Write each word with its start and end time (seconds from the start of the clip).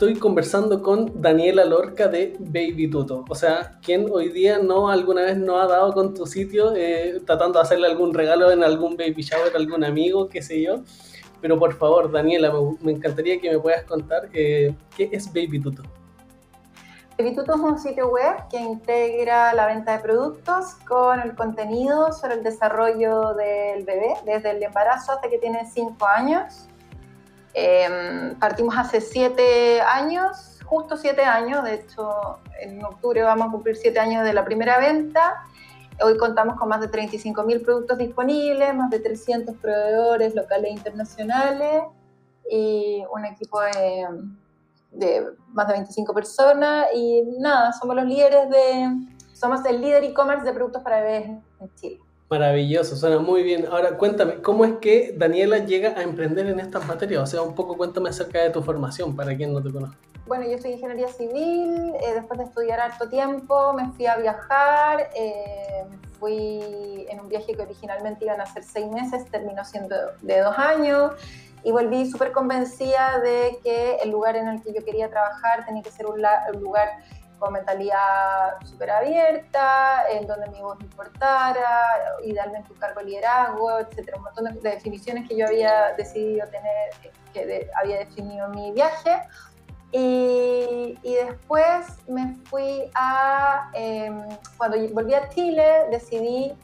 estoy 0.00 0.18
conversando 0.18 0.82
con 0.82 1.20
Daniela 1.20 1.62
Lorca 1.66 2.08
de 2.08 2.34
Baby 2.38 2.88
Tuto. 2.88 3.22
O 3.28 3.34
sea, 3.34 3.78
quien 3.82 4.06
hoy 4.10 4.30
día 4.30 4.58
no 4.58 4.88
alguna 4.88 5.20
vez 5.20 5.36
no 5.36 5.60
ha 5.60 5.66
dado 5.66 5.92
con 5.92 6.14
tu 6.14 6.26
sitio 6.26 6.72
eh, 6.74 7.20
tratando 7.26 7.58
de 7.58 7.64
hacerle 7.64 7.86
algún 7.86 8.14
regalo 8.14 8.50
en 8.50 8.64
algún 8.64 8.96
baby 8.96 9.20
shower 9.20 9.54
algún 9.54 9.84
amigo, 9.84 10.26
qué 10.30 10.40
sé 10.40 10.62
yo. 10.62 10.76
Pero 11.42 11.58
por 11.58 11.74
favor, 11.74 12.10
Daniela, 12.10 12.50
me, 12.80 12.92
encantaría 12.92 13.38
que 13.42 13.50
me 13.50 13.58
puedas 13.58 13.84
contar 13.84 14.30
eh, 14.32 14.74
qué 14.96 15.10
es 15.12 15.30
Baby 15.30 15.60
Tuto. 15.60 15.82
Baby 17.18 17.34
Tuto 17.34 17.56
es 17.56 17.60
un 17.60 17.78
sitio 17.78 18.08
web 18.08 18.48
que 18.50 18.58
integra 18.58 19.52
la 19.52 19.66
venta 19.66 19.98
de 19.98 20.02
productos 20.02 20.76
con 20.88 21.20
el 21.20 21.34
contenido 21.34 22.10
sobre 22.14 22.36
el 22.36 22.42
desarrollo 22.42 23.34
del 23.34 23.84
bebé, 23.84 24.14
desde 24.24 24.52
el 24.52 24.62
embarazo 24.62 25.12
hasta 25.12 25.28
que 25.28 25.36
tiene 25.36 25.66
5 25.70 26.06
años 26.06 26.69
Em, 27.52 28.38
partimos 28.38 28.76
hace 28.76 29.00
siete 29.00 29.80
años, 29.80 30.60
justo 30.64 30.96
siete 30.96 31.22
años, 31.22 31.64
de 31.64 31.74
hecho 31.74 32.38
en 32.60 32.84
octubre 32.84 33.22
vamos 33.22 33.48
a 33.48 33.50
cumplir 33.50 33.76
siete 33.76 33.98
años 33.98 34.24
de 34.24 34.32
la 34.32 34.44
primera 34.44 34.78
venta. 34.78 35.44
Hoy 36.02 36.16
contamos 36.16 36.56
con 36.58 36.68
más 36.68 36.80
de 36.80 36.88
35.000 36.90 37.62
productos 37.62 37.98
disponibles, 37.98 38.74
más 38.74 38.88
de 38.90 39.00
300 39.00 39.56
proveedores 39.56 40.34
locales 40.34 40.70
e 40.70 40.74
internacionales 40.74 41.82
y 42.50 43.04
un 43.12 43.26
equipo 43.26 43.60
de, 43.60 44.06
de 44.92 45.26
más 45.48 45.66
de 45.66 45.74
25 45.74 46.14
personas 46.14 46.86
y 46.94 47.22
nada, 47.38 47.72
somos 47.72 47.96
los 47.96 48.06
líderes 48.06 48.48
de, 48.48 48.88
somos 49.34 49.64
el 49.66 49.80
líder 49.80 50.04
e-commerce 50.04 50.44
de 50.44 50.52
productos 50.52 50.82
para 50.82 51.00
bebés 51.00 51.26
en 51.60 51.74
Chile. 51.74 52.00
Maravilloso, 52.30 52.94
suena 52.94 53.18
muy 53.18 53.42
bien. 53.42 53.66
Ahora 53.66 53.98
cuéntame, 53.98 54.40
¿cómo 54.40 54.64
es 54.64 54.74
que 54.74 55.12
Daniela 55.18 55.58
llega 55.58 55.98
a 55.98 56.02
emprender 56.02 56.46
en 56.46 56.60
estas 56.60 56.86
materias? 56.86 57.24
O 57.24 57.26
sea, 57.26 57.42
un 57.42 57.56
poco 57.56 57.76
cuéntame 57.76 58.08
acerca 58.08 58.40
de 58.40 58.50
tu 58.50 58.62
formación 58.62 59.16
para 59.16 59.36
quien 59.36 59.52
no 59.52 59.60
te 59.60 59.72
conoce. 59.72 59.96
Bueno, 60.28 60.48
yo 60.48 60.56
soy 60.58 60.74
ingeniería 60.74 61.08
civil, 61.08 61.92
eh, 62.00 62.14
después 62.14 62.38
de 62.38 62.44
estudiar 62.44 62.78
harto 62.78 63.08
tiempo 63.08 63.72
me 63.72 63.90
fui 63.94 64.06
a 64.06 64.16
viajar, 64.16 65.10
eh, 65.16 65.84
fui 66.20 67.04
en 67.08 67.18
un 67.18 67.28
viaje 67.28 67.52
que 67.52 67.62
originalmente 67.62 68.26
iban 68.26 68.40
a 68.40 68.46
ser 68.46 68.62
seis 68.62 68.86
meses, 68.86 69.28
terminó 69.28 69.64
siendo 69.64 69.96
de 70.22 70.38
dos 70.38 70.56
años 70.56 71.14
y 71.64 71.72
volví 71.72 72.08
súper 72.08 72.30
convencida 72.30 73.18
de 73.18 73.58
que 73.64 73.96
el 74.04 74.10
lugar 74.10 74.36
en 74.36 74.46
el 74.46 74.62
que 74.62 74.72
yo 74.72 74.84
quería 74.84 75.10
trabajar 75.10 75.66
tenía 75.66 75.82
que 75.82 75.90
ser 75.90 76.06
un 76.06 76.22
lugar 76.60 76.88
con 77.40 77.54
mentalidad 77.54 78.60
súper 78.64 78.90
abierta, 78.90 80.04
en 80.10 80.26
donde 80.26 80.48
mi 80.50 80.60
voz 80.60 80.78
importara, 80.80 82.14
idealmente 82.22 82.70
un 82.70 82.78
cargo 82.78 83.00
de 83.00 83.06
liderazgo, 83.06 83.80
etcétera, 83.80 84.18
un 84.18 84.24
montón 84.24 84.44
de, 84.44 84.70
definiciones 84.70 85.26
que 85.28 85.36
yo 85.36 85.46
había 85.46 85.94
decidido 85.96 86.46
tener, 86.48 86.90
que 87.32 87.68
había 87.74 87.98
definido 88.00 88.48
mi 88.50 88.72
viaje. 88.72 89.22
Y, 89.92 90.98
después 91.02 91.86
me 92.06 92.36
fui 92.44 92.90
a, 92.94 93.70
em, 93.74 94.22
cuando 94.56 94.76
volví 94.92 95.14
a 95.14 95.28
Chile, 95.30 95.86
decidí 95.90 96.54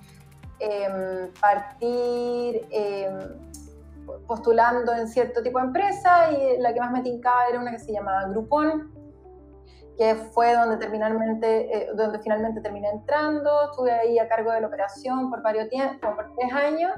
em, 0.60 1.30
partir 1.40 2.66
em, 2.70 3.46
postulando 4.26 4.92
en 4.94 5.08
cierto 5.08 5.42
tipo 5.42 5.58
de 5.58 5.66
empresa 5.66 6.30
y 6.30 6.58
la 6.58 6.72
que 6.72 6.80
más 6.80 6.92
me 6.92 7.02
tincaba 7.02 7.46
era 7.48 7.60
una 7.60 7.72
que 7.72 7.78
se 7.78 7.92
llamaba 7.92 8.28
Groupon, 8.28 8.95
que 9.96 10.14
fue 10.14 10.54
donde, 10.54 10.76
terminalmente, 10.76 11.76
eh, 11.76 11.90
donde 11.94 12.18
finalmente 12.18 12.60
terminé 12.60 12.90
entrando. 12.90 13.70
Estuve 13.70 13.92
ahí 13.92 14.18
a 14.18 14.28
cargo 14.28 14.52
de 14.52 14.60
la 14.60 14.66
operación 14.66 15.30
por 15.30 15.42
varios 15.42 15.68
tiempos, 15.68 16.14
por 16.14 16.34
tres 16.36 16.52
años. 16.52 16.92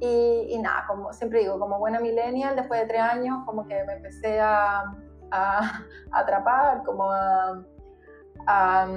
Y, 0.00 0.58
nada, 0.60 0.84
como 0.88 1.12
siempre 1.12 1.40
digo, 1.40 1.60
como 1.60 1.78
buena 1.78 2.00
millennial, 2.00 2.56
después 2.56 2.80
de 2.80 2.86
tres 2.86 3.00
años, 3.00 3.38
como 3.46 3.66
que 3.68 3.84
me 3.84 3.94
empecé 3.94 4.40
a, 4.40 4.82
atrapar, 6.12 6.82
como 6.84 7.10
a, 7.10 7.62
a, 8.48 8.88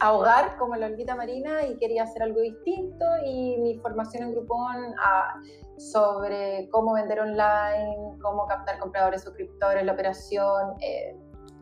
ahogar 0.00 0.56
como 0.58 0.74
la 0.74 0.86
olvita 0.86 1.14
marina 1.14 1.64
y 1.64 1.76
quería 1.78 2.02
hacer 2.02 2.22
algo 2.22 2.40
distinto. 2.40 3.04
Y 3.24 3.58
mi 3.58 3.78
formación 3.78 4.24
en 4.24 4.32
Groupon 4.32 4.94
sobre 5.78 6.68
cómo 6.70 6.94
vender 6.94 7.20
online, 7.20 8.18
cómo 8.22 8.46
captar 8.46 8.78
compradores, 8.78 9.22
suscriptores, 9.22 9.84
la 9.84 9.92
operación. 9.92 10.74
Eh, 10.80 11.16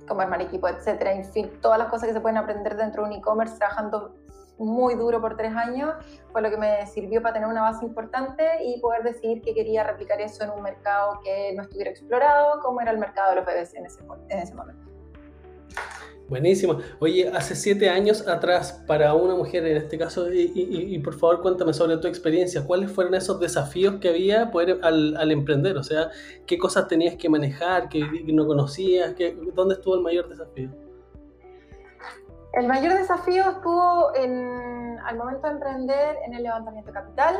como 0.06 0.20
armar 0.20 0.42
equipo, 0.42 0.68
etcétera, 0.68 1.12
en 1.12 1.24
fin, 1.24 1.50
todas 1.60 1.78
las 1.78 1.88
cosas 1.88 2.08
que 2.08 2.14
se 2.14 2.20
pueden 2.20 2.38
aprender 2.38 2.76
dentro 2.76 3.02
de 3.02 3.10
un 3.10 3.16
e-commerce 3.16 3.56
trabajando 3.56 4.14
muy 4.58 4.94
duro 4.94 5.20
por 5.20 5.36
tres 5.36 5.54
años, 5.54 5.94
fue 6.32 6.40
lo 6.40 6.50
que 6.50 6.56
me 6.56 6.86
sirvió 6.86 7.20
para 7.20 7.34
tener 7.34 7.48
una 7.48 7.62
base 7.62 7.84
importante 7.84 8.64
y 8.64 8.80
poder 8.80 9.02
decidir 9.02 9.42
que 9.42 9.52
quería 9.52 9.82
replicar 9.82 10.20
eso 10.20 10.44
en 10.44 10.50
un 10.50 10.62
mercado 10.62 11.20
que 11.24 11.52
no 11.56 11.62
estuviera 11.62 11.90
explorado, 11.90 12.60
como 12.60 12.80
era 12.80 12.92
el 12.92 12.98
mercado 12.98 13.30
de 13.30 13.36
los 13.36 13.46
bebés 13.46 13.74
en 13.74 13.86
ese, 13.86 14.02
en 14.28 14.38
ese 14.38 14.54
momento. 14.54 14.93
Buenísimo. 16.28 16.78
Oye, 17.00 17.28
hace 17.28 17.54
siete 17.54 17.90
años 17.90 18.26
atrás, 18.26 18.82
para 18.86 19.12
una 19.14 19.34
mujer 19.34 19.66
en 19.66 19.76
este 19.76 19.98
caso, 19.98 20.32
y, 20.32 20.98
por 21.00 21.14
favor 21.14 21.42
cuéntame 21.42 21.74
sobre 21.74 21.98
tu 21.98 22.08
experiencia, 22.08 22.64
¿cuáles 22.66 22.90
fueron 22.90 23.14
esos 23.14 23.38
desafíos 23.40 23.96
que 24.00 24.08
había 24.08 24.50
al, 24.82 25.30
emprender? 25.30 25.76
O 25.76 25.82
sea, 25.82 26.08
¿qué 26.46 26.56
cosas 26.56 26.88
tenías 26.88 27.16
que 27.16 27.28
manejar, 27.28 27.90
que, 27.90 28.00
no 28.26 28.46
conocías? 28.46 29.12
Que, 29.14 29.36
¿Dónde 29.54 29.74
estuvo 29.74 29.96
el 29.96 30.00
mayor 30.00 30.28
desafío? 30.28 30.70
El 32.54 32.68
mayor 32.68 32.94
desafío 32.94 33.50
estuvo 33.50 34.14
en, 34.14 34.98
al 35.04 35.18
momento 35.18 35.46
de 35.46 35.52
emprender 35.52 36.16
en 36.24 36.34
el 36.34 36.44
levantamiento 36.44 36.90
capital, 36.92 37.36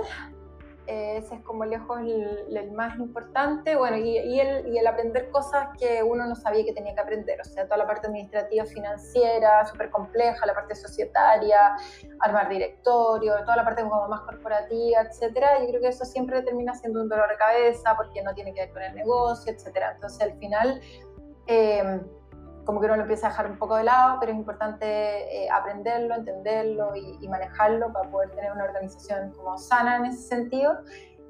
ese 0.87 1.37
es 1.37 1.41
como 1.43 1.65
lejos 1.65 1.99
el, 2.01 2.73
más 2.73 2.99
importante, 2.99 3.77
bueno, 3.77 3.97
y, 3.97 4.19
el, 4.19 4.69
y, 4.69 4.79
el, 4.79 4.87
aprender 4.87 5.31
cosas 5.31 5.69
que 5.79 6.03
uno 6.03 6.27
no 6.27 6.35
sabía 6.35 6.65
que 6.65 6.73
tenía 6.73 6.95
que 6.95 7.01
aprender, 7.01 7.41
o 7.41 7.45
sea, 7.45 7.65
toda 7.65 7.79
la 7.79 7.87
parte 7.87 8.07
administrativa 8.07 8.65
financiera, 8.65 9.65
súper 9.67 9.91
compleja, 9.91 10.45
la 10.47 10.55
parte 10.55 10.75
societaria, 10.75 11.77
armar 12.21 12.49
directorio, 12.49 13.35
toda 13.45 13.57
la 13.57 13.65
parte 13.65 13.83
como 13.83 14.09
más 14.09 14.23
corporativa, 14.23 15.01
etcétera, 15.03 15.61
yo 15.61 15.69
creo 15.69 15.81
que 15.81 15.89
eso 15.89 16.05
siempre 16.05 16.43
termina 16.43 16.75
siendo 16.75 17.01
un 17.01 17.09
dolor 17.09 17.29
de 17.29 17.37
cabeza 17.37 17.95
porque 17.97 18.23
no 18.23 18.35
tiene 18.35 18.53
que 18.53 18.61
ver 18.61 18.73
con 18.73 18.83
el 18.83 18.95
negocio, 18.95 19.53
etcétera, 19.53 19.93
entonces 19.95 20.21
al 20.21 20.39
final... 20.39 20.81
Eh, 21.47 22.01
como 22.65 22.81
que 22.81 22.87
uno 22.87 22.97
lo 22.97 23.03
empieza 23.03 23.27
a 23.27 23.31
dejar 23.31 23.51
un 23.51 23.59
poco 23.59 23.77
de 23.77 23.85
lado, 23.85 24.19
pero 24.21 24.33
es 24.33 24.39
importante 24.39 24.85
eh, 24.87 25.49
aprenderlo, 25.51 26.15
entenderlo 26.15 26.97
y, 26.97 27.29
manejarlo 27.29 27.93
para 27.93 28.11
poder 28.11 28.31
tener 28.31 28.53
una 28.53 28.65
organización 28.65 29.33
como 29.33 29.59
sana 29.59 29.97
en 29.97 30.07
ese 30.07 30.23
sentido. 30.23 30.79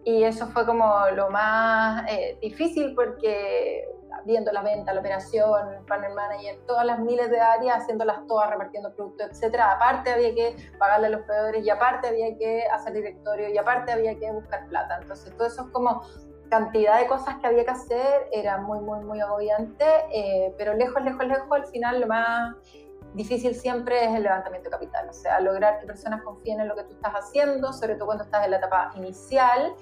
Y 0.04 0.24
eso 0.24 0.46
fue 0.48 0.66
como 0.66 0.92
lo 1.14 1.30
más 1.30 2.04
eh, 2.10 2.36
difícil 2.40 2.94
porque 2.94 3.86
viendo 4.24 4.52
la 4.52 4.62
venta, 4.62 4.92
la 4.92 5.00
operación, 5.00 5.74
el 5.74 5.84
panel 5.84 6.14
manager, 6.14 6.58
todas 6.66 6.86
las 6.86 6.98
miles 6.98 7.30
de 7.30 7.40
áreas, 7.40 7.82
haciéndolas 7.82 8.26
todas, 8.26 8.50
repartiendo 8.50 8.94
productos, 8.94 9.28
etcétera. 9.30 9.72
Aparte 9.72 10.10
había 10.10 10.34
que 10.34 10.56
pagarle 10.78 11.08
a 11.08 11.10
los 11.10 11.22
proveedores 11.22 11.64
y 11.64 11.70
aparte 11.70 12.08
había 12.08 12.36
que 12.36 12.64
hacer 12.72 12.92
directorio 12.92 13.48
y 13.48 13.58
aparte 13.58 13.92
había 13.92 14.18
que 14.18 14.30
buscar 14.32 14.66
plata. 14.68 14.98
Entonces 15.00 15.34
todo 15.36 15.46
eso 15.46 15.62
es 15.62 15.68
como 15.72 16.02
cantidad 16.48 17.00
de 17.00 17.06
cosas 17.06 17.36
que 17.36 17.46
había 17.46 17.64
que 17.64 17.70
hacer 17.70 18.28
era 18.32 18.58
muy, 18.58 18.80
muy, 18.80 19.00
muy 19.00 19.20
agobiante, 19.20 19.84
eh, 20.12 20.54
pero 20.58 20.74
lejos, 20.74 21.02
lejos, 21.02 21.26
lejos, 21.26 21.48
al 21.50 21.66
final 21.66 22.00
lo 22.00 22.06
más 22.06 22.56
difícil 23.14 23.54
siempre 23.54 24.04
es 24.04 24.14
el 24.14 24.24
levantamiento 24.24 24.68
de 24.68 24.72
capital, 24.72 25.08
o 25.08 25.12
sea, 25.12 25.40
lograr 25.40 25.78
que 25.80 25.86
personas 25.86 26.22
confíen 26.22 26.60
en 26.60 26.68
lo 26.68 26.74
que 26.74 26.84
tú 26.84 26.92
estás 26.92 27.12
haciendo, 27.12 27.72
sobre 27.72 27.94
todo 27.94 28.06
cuando 28.06 28.24
estás 28.24 28.44
en 28.44 28.50
la 28.50 28.56
etapa 28.58 28.90
inicial, 28.96 29.74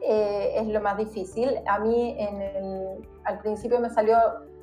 eh, 0.00 0.54
es 0.56 0.66
lo 0.68 0.80
más 0.80 0.96
difícil. 0.96 1.60
A 1.66 1.78
mí 1.78 2.16
en 2.18 2.40
el, 2.40 3.08
al 3.24 3.38
principio 3.40 3.80
me 3.80 3.90
salió 3.90 4.16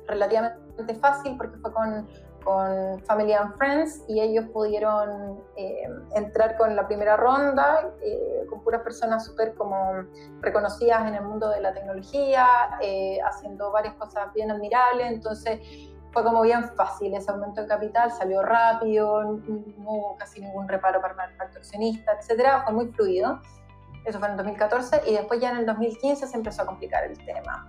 relativamente 0.06 0.94
fácil 0.96 1.36
porque 1.36 1.58
fue 1.58 1.72
con 1.72 2.08
con 2.48 3.04
Family 3.04 3.34
and 3.34 3.58
Friends 3.58 4.04
y 4.08 4.20
ellos 4.20 4.46
pudieron 4.54 5.38
eh, 5.54 5.82
entrar 6.14 6.56
con 6.56 6.74
la 6.74 6.86
primera 6.86 7.14
ronda 7.14 7.92
eh, 8.00 8.46
con 8.48 8.62
puras 8.62 8.80
personas 8.80 9.26
súper 9.26 9.54
como 9.54 10.06
reconocidas 10.40 11.06
en 11.06 11.16
el 11.16 11.24
mundo 11.24 11.50
de 11.50 11.60
la 11.60 11.74
tecnología, 11.74 12.46
eh, 12.80 13.18
haciendo 13.22 13.70
varias 13.70 13.96
cosas 13.96 14.32
bien 14.32 14.50
admirables, 14.50 15.08
entonces 15.08 15.60
fue 16.10 16.24
como 16.24 16.40
bien 16.40 16.64
fácil 16.70 17.12
ese 17.12 17.30
aumento 17.30 17.60
de 17.60 17.68
capital, 17.68 18.10
salió 18.12 18.40
rápido, 18.40 19.24
no 19.24 19.90
hubo 19.90 20.16
casi 20.16 20.40
ningún 20.40 20.68
reparo 20.68 21.02
para 21.02 21.26
el 21.26 21.36
pacto 21.36 21.58
accionista, 21.58 22.12
etcétera, 22.18 22.62
fue 22.64 22.72
muy 22.72 22.86
fluido. 22.92 23.42
Eso 24.06 24.18
fue 24.18 24.28
en 24.28 24.32
el 24.32 24.38
2014 24.38 25.02
y 25.06 25.12
después 25.12 25.38
ya 25.38 25.50
en 25.50 25.58
el 25.58 25.66
2015 25.66 26.26
se 26.26 26.34
empezó 26.34 26.62
a 26.62 26.66
complicar 26.66 27.04
el 27.04 27.18
tema. 27.26 27.68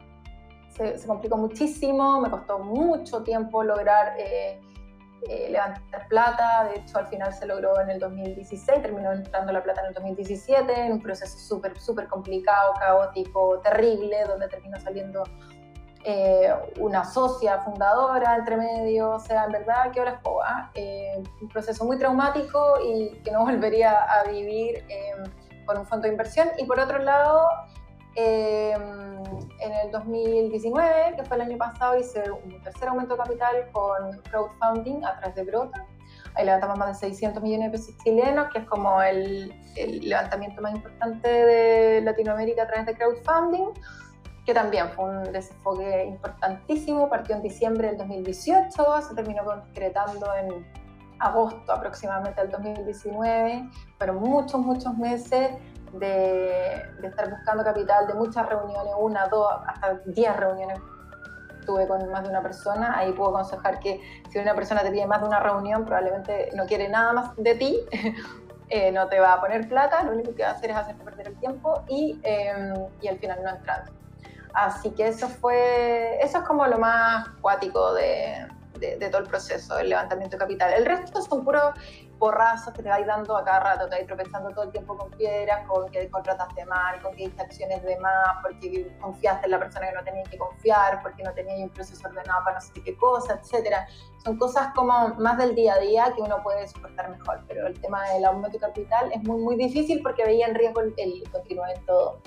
Se, 0.69 1.05
complicó 1.05 1.35
muchísimo, 1.35 2.21
me 2.21 2.29
costó 2.29 2.59
mucho 2.59 3.23
tiempo 3.23 3.61
lograr 3.61 4.13
eh, 4.17 4.61
eh, 5.27 5.49
levantar 5.49 6.07
plata, 6.07 6.69
de 6.71 6.79
hecho 6.79 6.97
al 6.97 7.07
final 7.07 7.33
se 7.33 7.45
logró 7.45 7.79
en 7.81 7.89
el 7.89 7.99
2016, 7.99 8.81
terminó 8.81 9.11
entrando 9.11 9.51
la 9.51 9.61
plata 9.61 9.81
en 9.81 9.87
el 9.87 9.93
2017, 9.93 10.85
en 10.85 10.93
un 10.93 11.01
proceso 11.01 11.37
súper, 11.37 11.77
súper 11.79 12.07
complicado, 12.07 12.73
caótico, 12.79 13.59
terrible, 13.59 14.23
donde 14.25 14.47
terminó 14.47 14.79
saliendo 14.79 15.23
eh, 16.05 16.53
una 16.79 17.03
socia 17.03 17.59
fundadora 17.59 18.37
entre 18.37 18.55
medio, 18.55 19.11
o 19.11 19.19
sea, 19.19 19.45
en 19.45 19.51
verdad, 19.51 19.91
qué 19.91 19.99
hora 19.99 20.11
es 20.11 20.21
boba, 20.21 20.71
un 21.41 21.49
proceso 21.49 21.83
muy 21.83 21.97
traumático 21.97 22.75
y 22.85 23.21
que 23.23 23.31
no 23.31 23.41
volvería 23.45 23.91
a 23.91 24.23
vivir 24.23 24.85
con 25.65 25.77
un 25.79 25.85
fondo 25.85 26.03
de 26.03 26.13
inversión. 26.13 26.49
Y 26.57 26.65
por 26.65 26.79
otro 26.79 26.99
lado, 26.99 27.45
en 29.59 29.73
el 29.73 29.91
2019, 29.91 31.15
que 31.15 31.23
fue 31.23 31.37
el 31.37 31.41
año 31.41 31.57
pasado, 31.57 31.97
hice 31.97 32.23
un 32.31 32.61
tercer 32.61 32.89
aumento 32.89 33.15
de 33.15 33.23
capital 33.23 33.69
con 33.71 34.21
crowdfunding 34.29 35.03
a 35.03 35.17
través 35.19 35.35
de 35.35 35.43
Brota. 35.43 35.85
Ahí 36.35 36.45
levantamos 36.45 36.77
más 36.77 37.01
de 37.01 37.07
600 37.09 37.41
millones 37.43 37.71
de 37.71 37.77
pesos 37.77 37.97
chilenos, 38.03 38.49
que 38.51 38.59
es 38.59 38.65
como 38.65 39.01
el, 39.01 39.53
el 39.75 39.99
levantamiento 40.07 40.61
más 40.61 40.73
importante 40.73 41.27
de 41.27 42.01
Latinoamérica 42.01 42.63
a 42.63 42.67
través 42.67 42.85
de 42.85 42.95
crowdfunding, 42.95 43.73
que 44.45 44.53
también 44.53 44.89
fue 44.89 45.05
un 45.05 45.23
desenfoque 45.31 46.05
importantísimo. 46.05 47.09
Partió 47.09 47.35
en 47.35 47.41
diciembre 47.41 47.87
del 47.89 47.97
2018, 47.97 49.01
se 49.01 49.15
terminó 49.15 49.43
concretando 49.43 50.33
en 50.35 50.65
agosto 51.19 51.71
aproximadamente 51.71 52.41
del 52.41 52.51
2019. 52.51 53.69
Fueron 53.97 54.17
muchos, 54.17 54.59
muchos 54.61 54.97
meses 54.97 55.51
de, 55.93 56.85
estar 57.03 57.29
buscando 57.29 57.63
capital, 57.63 58.07
de 58.07 58.13
muchas 58.13 58.47
reuniones, 58.47 58.93
una, 58.97 59.27
dos, 59.27 59.47
hasta 59.67 59.99
diez 60.05 60.35
reuniones 60.35 60.79
tuve 61.65 61.87
con 61.87 62.09
más 62.09 62.23
de 62.23 62.29
una 62.29 62.41
persona. 62.41 62.97
Ahí 62.97 63.11
puedo 63.13 63.29
aconsejar 63.29 63.79
que 63.79 64.01
si 64.31 64.39
una 64.39 64.55
persona 64.55 64.81
te 64.81 64.91
pide 64.91 65.05
más 65.05 65.21
de 65.21 65.27
una 65.27 65.39
reunión, 65.39 65.85
probablemente 65.85 66.49
no 66.55 66.65
quiere 66.65 66.89
nada 66.89 67.13
más 67.13 67.35
de 67.37 67.55
ti, 67.55 67.79
eh, 68.69 68.91
no 68.91 69.07
te 69.07 69.19
va 69.19 69.33
a 69.33 69.41
poner 69.41 69.67
plata, 69.67 70.03
lo 70.03 70.13
único 70.13 70.33
que 70.35 70.43
va 70.43 70.49
a 70.49 70.53
hacer 70.53 70.71
es 70.71 70.77
hacerte 70.77 71.03
perder 71.03 71.27
el 71.27 71.39
tiempo 71.39 71.83
y, 71.87 72.19
em, 72.23 72.73
y 73.01 73.07
al 73.07 73.19
final 73.19 73.43
no 73.43 73.49
entrando. 73.49 73.91
Así 74.53 74.91
que 74.91 75.07
eso 75.07 75.27
fue, 75.27 76.17
eso 76.23 76.39
es 76.39 76.43
como 76.43 76.65
lo 76.65 76.79
más 76.79 77.29
cuático 77.41 77.93
de, 77.93 78.47
de, 78.79 79.09
todo 79.09 79.21
el 79.21 79.27
proceso 79.27 79.75
del 79.75 79.89
levantamiento 79.89 80.37
capital. 80.37 80.73
El 80.73 80.85
resto 80.85 81.21
son 81.21 81.43
puros 81.43 81.73
porrazos 82.19 82.73
que 82.73 82.83
te 82.83 82.89
vais 82.89 83.07
dando 83.07 83.35
a 83.35 83.43
cada 83.43 83.59
rato, 83.61 83.89
te 83.89 83.95
vais 83.95 84.07
tropezando 84.07 84.49
todo 84.51 84.65
el 84.65 84.71
tiempo 84.71 84.95
con 84.97 85.09
piedras, 85.11 85.65
con 85.67 85.89
que 85.89 86.09
contrataste 86.09 86.65
mal, 86.65 87.01
con 87.01 87.15
que 87.15 87.23
hiciste 87.23 87.41
acciones 87.41 87.81
de 87.83 87.97
más, 87.97 88.37
porque 88.43 88.95
confiaste 88.99 89.45
en 89.45 89.51
la 89.51 89.59
persona 89.59 89.87
que 89.89 89.95
no 89.95 90.03
tenías 90.03 90.29
que 90.29 90.37
confiar, 90.37 91.01
porque 91.01 91.23
no 91.23 91.33
tenías 91.33 91.59
un 91.59 91.69
proceso 91.69 92.07
ordenado 92.07 92.43
para 92.43 92.55
no 92.55 92.61
sé 92.61 92.73
qué 92.83 92.95
cosa, 92.97 93.39
etcétera. 93.41 93.87
Son 94.23 94.37
cosas 94.37 94.73
como 94.75 95.15
más 95.15 95.37
del 95.37 95.55
día 95.55 95.75
a 95.75 95.79
día 95.79 96.13
que 96.15 96.21
uno 96.21 96.43
puede 96.43 96.67
soportar 96.67 97.09
mejor, 97.09 97.43
pero 97.47 97.65
el 97.65 97.79
tema 97.79 98.07
del 98.11 98.25
aumento 98.25 98.57
de 98.57 98.67
capital 98.67 99.11
es 99.13 99.23
muy, 99.23 99.41
muy 99.41 99.55
difícil 99.55 100.01
porque 100.03 100.25
veía 100.25 100.47
en 100.47 100.55
riesgo 100.55 100.81
el, 100.81 100.93
el 100.97 101.23
todo. 101.85 102.21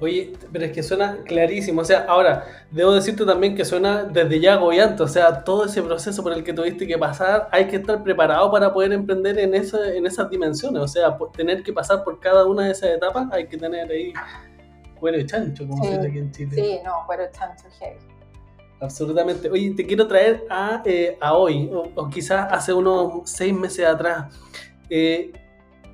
Oye, 0.00 0.32
pero 0.52 0.64
es 0.64 0.72
que 0.72 0.82
suena 0.82 1.18
clarísimo. 1.24 1.80
O 1.80 1.84
sea, 1.84 2.04
ahora, 2.08 2.44
debo 2.70 2.92
decirte 2.92 3.24
también 3.24 3.56
que 3.56 3.64
suena 3.64 4.04
desde 4.04 4.38
ya 4.38 4.54
agobiante. 4.54 5.02
O 5.02 5.08
sea, 5.08 5.42
todo 5.42 5.64
ese 5.64 5.82
proceso 5.82 6.22
por 6.22 6.32
el 6.32 6.44
que 6.44 6.52
tuviste 6.52 6.86
que 6.86 6.96
pasar, 6.96 7.48
hay 7.50 7.66
que 7.66 7.76
estar 7.76 8.02
preparado 8.02 8.50
para 8.50 8.72
poder 8.72 8.92
emprender 8.92 9.38
en, 9.38 9.54
esa, 9.54 9.92
en 9.92 10.06
esas 10.06 10.30
dimensiones. 10.30 10.80
O 10.80 10.88
sea, 10.88 11.18
tener 11.36 11.62
que 11.62 11.72
pasar 11.72 12.04
por 12.04 12.20
cada 12.20 12.46
una 12.46 12.66
de 12.66 12.72
esas 12.72 12.90
etapas, 12.90 13.26
hay 13.32 13.48
que 13.48 13.56
tener 13.56 13.90
ahí 13.90 14.12
cuero 15.00 15.18
y 15.18 15.26
chancho, 15.26 15.66
como 15.66 15.84
se 15.84 15.96
dice 15.96 16.08
aquí 16.08 16.18
en 16.18 16.32
Chile. 16.32 16.54
Sí, 16.54 16.80
no, 16.84 17.04
cuero 17.06 17.24
y 17.24 17.36
chancho, 17.36 17.64
heavy. 17.80 17.98
Absolutamente. 18.80 19.50
Oye, 19.50 19.74
te 19.74 19.84
quiero 19.84 20.06
traer 20.06 20.44
a, 20.48 20.82
eh, 20.84 21.18
a 21.20 21.34
hoy, 21.34 21.68
o, 21.72 21.90
o, 21.96 22.08
quizás 22.08 22.52
hace 22.52 22.72
unos 22.72 23.28
seis 23.28 23.52
meses 23.52 23.84
atrás. 23.84 24.32
Eh, 24.88 25.32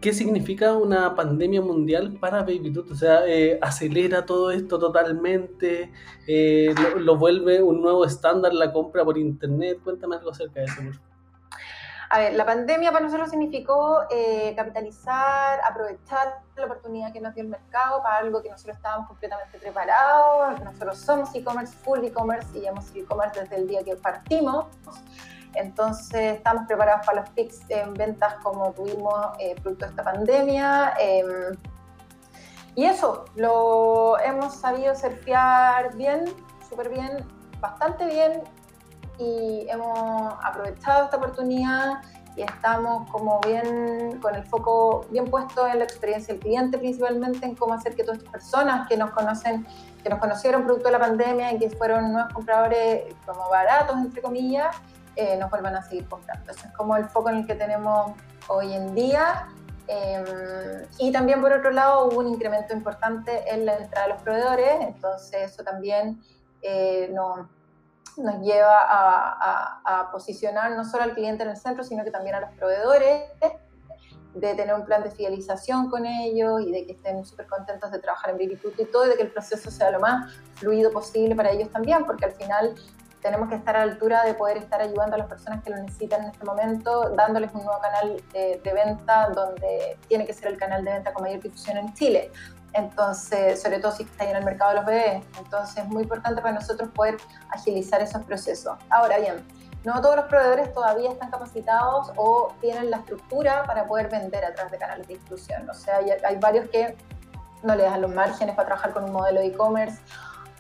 ¿Qué 0.05 0.13
significa 0.13 0.75
una 0.75 1.15
pandemia 1.15 1.63
mundial 1.63 2.19
para 2.21 2.43
Baby 2.43 2.75
O 2.79 2.95
sea, 2.95 3.27
eh, 3.27 3.59
acelera 3.63 4.27
todo 4.27 4.51
esto 4.51 4.79
totalmente, 4.79 5.91
eh, 6.29 6.75
lo, 6.99 7.17
vuelve 7.17 7.63
un 7.63 7.81
nuevo 7.81 8.05
estándar 8.05 8.53
la 8.53 8.71
compra 8.71 9.03
por 9.03 9.17
internet. 9.17 9.81
Cuéntame 9.83 10.17
algo 10.17 10.31
acerca 10.31 10.61
de 10.61 10.67
eso, 10.67 10.83
A 12.11 12.19
ver, 12.19 12.35
la 12.35 12.45
pandemia 12.45 12.93
para 12.93 13.07
nosotros 13.07 13.31
significó 13.31 14.03
eh, 14.11 14.53
capitalizar, 14.55 15.61
aprovechar 15.67 16.35
la 16.55 16.67
oportunidad 16.67 17.11
que 17.11 17.23
nos 17.23 17.35
dio 17.35 17.45
el 17.45 17.49
mercado 17.49 18.03
para 18.03 18.19
algo 18.19 18.43
que 18.43 18.51
nosotros 18.51 18.77
estábamos 18.77 19.09
completamente 19.09 19.59
preparados. 19.59 20.61
Nosotros 20.63 20.99
somos 20.99 21.35
e-commerce, 21.35 21.75
full 21.79 22.05
e-commerce 22.05 22.59
y 22.59 22.67
hemos 22.67 22.85
sido 22.85 23.07
e-commerce 23.07 23.41
desde 23.41 23.57
el 23.57 23.67
día 23.67 23.83
que 23.83 23.97
partimos. 23.97 24.67
Entonces 25.55 26.37
estamos 26.37 26.67
preparados 26.67 27.07
para 27.07 27.23
los 27.23 27.31
pics 27.31 27.61
en 27.69 27.95
ventas 27.95 28.35
como 28.43 28.73
tuvimos 28.73 29.15
eh, 29.39 29.55
producto 29.63 29.87
de 29.87 29.91
esta 29.91 30.05
pandemia. 30.05 30.95
Em, 30.99 31.57
y 32.75 32.85
eso, 32.87 33.25
lo 33.37 34.19
hemos 34.21 34.55
sabido 34.55 34.95
surfear 34.95 35.95
bien, 35.97 36.25
súper 36.69 36.89
bien, 36.89 37.25
bastante 37.61 38.07
bien 38.07 38.43
y 39.19 39.67
hemos 39.69 40.35
aprovechado 40.43 41.05
esta 41.05 41.17
oportunidad 41.17 42.03
y 42.37 42.43
estamos 42.43 43.09
como 43.11 43.41
bien 43.47 44.19
con 44.21 44.35
el 44.35 44.45
foco 44.45 45.07
bien 45.11 45.27
puesto 45.27 45.69
en 45.69 45.79
la 45.79 45.85
experiencia 45.85 46.35
del 46.35 46.43
cliente 46.43 46.79
principalmente 46.79 47.47
en 47.47 47.55
cómo 47.55 47.75
hacer 47.75 47.95
que 47.95 48.03
todas 48.03 48.19
estas 48.19 48.33
personas 48.33 48.89
que 48.89 48.97
nos 48.97 49.13
conocen 49.13 49.65
que 50.03 50.09
nos 50.09 50.19
conocieron 50.19 50.65
producto 50.65 50.89
de 50.89 50.93
la 50.93 50.99
pandemia 50.99 51.53
y 51.53 51.59
que 51.59 51.71
fueron 51.71 52.13
nuevos 52.13 52.33
compradores 52.33 53.15
como 53.25 53.49
baratos 53.49 53.97
entre 53.99 54.21
comillas 54.21 54.75
eh, 55.17 55.37
nos 55.37 55.51
vuelvan 55.51 55.77
a 55.77 55.83
seguir 55.83 56.09
comprando. 56.09 56.51
Ese 56.51 56.67
es 56.67 56.73
como 56.75 56.97
el 56.97 57.05
foco 57.07 57.31
en 57.31 57.37
el 57.37 57.47
que 57.47 57.55
tenemos 57.55 58.13
hoy 58.49 58.73
en 58.73 58.95
día. 58.95 59.49
Em, 59.87 60.25
y 60.99 61.13
también 61.13 61.43
por 61.43 61.53
otro 61.53 61.71
lado 61.71 62.07
hubo 62.07 62.21
un 62.21 62.29
incremento 62.29 62.73
importante 62.73 63.45
en 63.53 63.67
la 63.67 63.77
entrada 63.77 64.07
de 64.07 64.15
los 64.15 64.23
proveedores, 64.23 64.81
entonces 64.81 65.53
eso 65.53 65.63
también 65.63 66.23
eh, 66.63 67.11
nos, 67.13 67.47
nos 68.17 68.41
lleva 68.41 68.79
a, 68.81 70.11
posicionar 70.11 70.73
no 70.73 70.85
solo 70.85 71.03
al 71.03 71.13
cliente 71.13 71.43
en 71.43 71.51
el 71.51 71.57
centro, 71.57 71.85
sino 71.85 72.03
que 72.05 72.11
también 72.11 72.37
a 72.37 72.41
los 72.41 72.51
proveedores, 72.53 73.25
de 74.35 74.55
tener 74.55 74.75
un 74.75 74.85
plan 74.85 75.03
de 75.03 75.11
fidelización 75.11 75.91
con 75.91 76.07
ellos 76.07 76.61
y 76.63 76.73
de 76.73 76.87
que 76.87 76.93
estén 76.93 77.25
súper 77.25 77.47
contentos 77.47 77.91
de 77.93 77.99
trabajar 77.99 78.31
en 78.31 78.39
Baby 78.39 78.59
y 78.79 78.85
todo, 78.87 79.07
y 79.07 79.09
de 79.11 79.17
que 79.17 79.23
el 79.23 79.31
proceso 79.31 79.71
sea 79.71 79.91
lo 79.91 80.01
más 80.01 80.35
fluido 80.55 80.91
posible 80.91 81.37
para 81.37 81.51
ellos 81.51 81.71
también, 81.71 82.05
porque 82.05 82.25
al 82.25 82.33
final 82.33 82.75
tenemos 83.25 83.49
que 83.49 83.55
estar 83.55 83.75
a 83.75 83.87
la 83.87 83.93
altura 83.93 84.23
de 84.23 84.35
poder 84.35 84.59
estar 84.59 84.83
ayudando 84.83 85.15
a 85.17 85.19
las 85.19 85.29
personas 85.29 85.65
que 85.65 85.71
lo 85.71 85.79
necesitan 85.79 86.25
en 86.25 86.29
este 86.29 86.45
momento, 86.45 87.09
dándoles 87.17 87.51
un 87.55 87.65
nuevo 87.65 87.81
canal 87.81 88.23
de, 88.35 88.61
venta 88.63 89.31
donde 89.31 89.97
tiene 90.09 90.27
que 90.27 90.35
ser 90.35 90.49
el 90.49 90.59
canal 90.59 90.85
de 90.85 90.93
venta 90.93 91.15
con 91.15 91.23
mayor 91.23 91.41
difusión 91.41 91.79
en 91.79 91.95
Chile. 91.95 92.31
Entonces, 92.75 93.63
sobre 93.63 93.79
todo 93.79 93.93
si 93.93 94.03
está 94.03 94.29
en 94.29 94.37
el 94.37 94.45
mercado 94.45 94.73
de 94.73 94.77
los 94.77 94.85
bebés. 94.85 95.25
Entonces, 95.39 95.79
es 95.79 95.89
muy 95.89 96.03
importante 96.03 96.43
para 96.43 96.53
nosotros 96.53 96.91
poder 96.91 97.17
agilizar 97.49 98.03
esos 98.03 98.23
procesos. 98.25 98.77
Ahora 98.91 99.17
bien, 99.17 99.43
no 99.85 100.03
todos 100.03 100.17
los 100.17 100.27
proveedores 100.27 100.75
todavía 100.75 101.11
están 101.11 101.31
capacitados 101.31 102.13
o 102.17 102.53
tienen 102.61 102.91
la 102.91 102.99
estructura 102.99 103.65
para 103.65 103.87
poder 103.87 104.11
vender 104.11 104.45
a 104.45 104.53
través 104.53 104.71
de 104.71 104.79
canales 104.79 105.09
de 105.09 105.15
distribución. 105.15 105.71
O 105.71 105.73
sea, 105.73 105.97
hay, 105.97 106.11
hay 106.11 106.37
varios 106.37 106.69
que 106.69 106.95
no 107.63 107.75
le 107.75 107.85
dan 107.85 108.03
los 108.03 108.13
márgenes 108.13 108.55
para 108.55 108.67
trabajar 108.67 108.93
con 108.93 109.05
un 109.05 109.13
modelo 109.13 109.41
de 109.41 109.47
e-commerce 109.47 109.99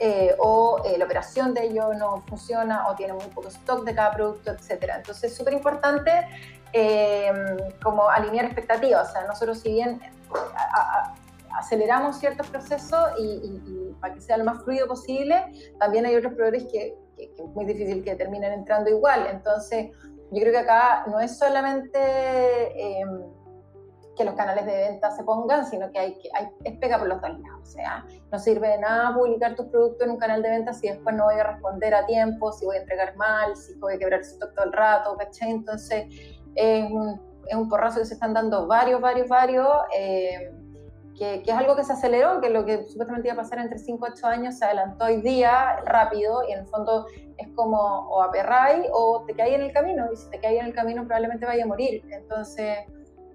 eh, 0.01 0.35
o 0.39 0.83
eh, 0.85 0.99
la 0.99 1.05
operación 1.05 1.55
de 1.55 1.67
ello 1.67 1.95
no 1.95 2.23
funciona 2.27 2.89
o 2.89 2.97
tiene 2.97 3.13
muy 3.13 3.27
poco 3.27 3.49
stock 3.49 3.85
de 3.85 3.95
cada 3.95 4.11
producto, 4.11 4.51
etc. 4.51 4.91
Entonces 4.97 5.31
es 5.31 5.37
súper 5.37 5.53
importante 5.53 6.11
eh, 6.73 7.33
como 7.83 8.09
alinear 8.09 8.47
expectativas. 8.47 9.11
O 9.11 9.13
sea, 9.13 9.27
nosotros 9.27 9.61
si 9.61 9.73
bien 9.73 10.01
aceleramos 11.57 12.19
ciertos 12.19 12.49
procesos 12.49 13.13
y, 13.19 13.95
para 14.01 14.15
que 14.15 14.21
sea 14.21 14.37
lo 14.37 14.45
más 14.45 14.65
fluido 14.65 14.89
posible, 14.89 15.45
también 15.79 16.05
hay 16.07 16.17
otros 16.17 16.35
proveedores 16.35 16.65
que, 16.65 16.97
que, 17.17 17.33
es 17.39 17.49
muy 17.55 17.65
difícil 17.65 18.03
que 18.03 18.17
terminen 18.17 18.53
entrando 18.53 18.91
igual. 18.91 19.29
Entonces 19.31 19.91
yo 20.33 20.41
creo 20.41 20.51
que 20.51 20.59
acá 20.59 21.05
no 21.07 21.21
es 21.21 21.39
solamente 21.39 22.01
que 24.17 24.25
los 24.25 24.35
canales 24.35 24.67
de 24.67 24.73
venta 24.73 25.11
se 25.11 25.25
pongan, 25.25 25.67
sino 25.67 25.91
que 25.91 25.99
hay, 25.99 26.19
hay 26.35 26.49
es 26.65 26.79
pega 26.79 26.99
por 26.99 27.09
los 27.09 27.21
dos 27.21 27.31
lados. 27.31 27.61
O 27.63 27.67
sea, 27.67 28.05
no 28.31 28.39
sirve 28.39 28.69
de 28.69 28.79
nada 28.79 29.15
publicar 29.15 29.55
tus 29.55 29.67
productos 29.67 30.07
en 30.07 30.13
un 30.13 30.19
canal 30.19 30.43
de 30.43 30.51
venta 30.51 30.73
si 30.73 30.89
después 30.89 31.15
no 31.15 31.25
voy 31.25 31.35
a 31.35 31.45
responder 31.45 31.95
a 31.95 32.07
tiempo, 32.07 32.53
si 32.53 32.65
voy 32.67 32.77
a 32.77 32.81
entregar 32.81 33.17
mal, 33.17 33.57
si 33.57 33.75
voy 33.75 33.95
a 33.95 33.99
quebrar 33.99 34.21
el 34.21 34.27
stock 34.27 34.55
todo 34.55 34.67
el 34.67 34.73
rato, 34.73 35.17
¿cachai? 35.17 35.51
Entonces, 35.51 36.07
es 36.55 36.91
un, 36.91 37.21
es 37.47 37.55
un 37.55 37.69
porrazo 37.69 38.01
que 38.01 38.07
se 38.07 38.15
están 38.15 38.35
dando 38.35 38.67
varios, 38.67 39.01
varios, 39.01 39.29
varios. 39.29 39.69
Eh, 39.97 40.53
que, 41.17 41.43
que, 41.45 41.51
es 41.53 41.57
algo 41.57 41.77
que 41.77 41.85
se 41.85 41.93
aceleró, 41.93 42.41
que 42.41 42.51
lo 42.51 42.65
que 42.65 42.89
supuestamente 42.89 43.29
iba 43.29 43.35
a 43.35 43.37
pasar 43.37 43.61
entre 43.61 43.79
5 43.79 44.05
y 44.05 44.11
8 44.15 44.27
años 44.27 44.59
se 44.59 44.65
adelantó 44.65 45.05
hoy 45.05 45.23
día 45.23 45.77
rápido 45.85 46.43
y 46.49 46.53
en 46.53 46.61
el 46.61 46.67
fondo 46.67 47.07
es 47.39 47.49
como 47.55 47.79
o 47.79 48.21
aperráis 48.21 48.85
o 48.93 49.23
te 49.25 49.35
caes 49.35 49.55
en 49.55 49.63
el 49.63 49.73
camino 49.73 50.07
y 50.13 50.17
si 50.17 50.29
te 50.31 50.41
caes 50.41 50.59
en 50.59 50.67
el 50.67 50.75
camino 50.75 51.05
probablemente 51.05 51.47
vaya 51.47 51.63
a 51.63 51.67
morir. 51.69 52.03
Entonces, 52.11 52.79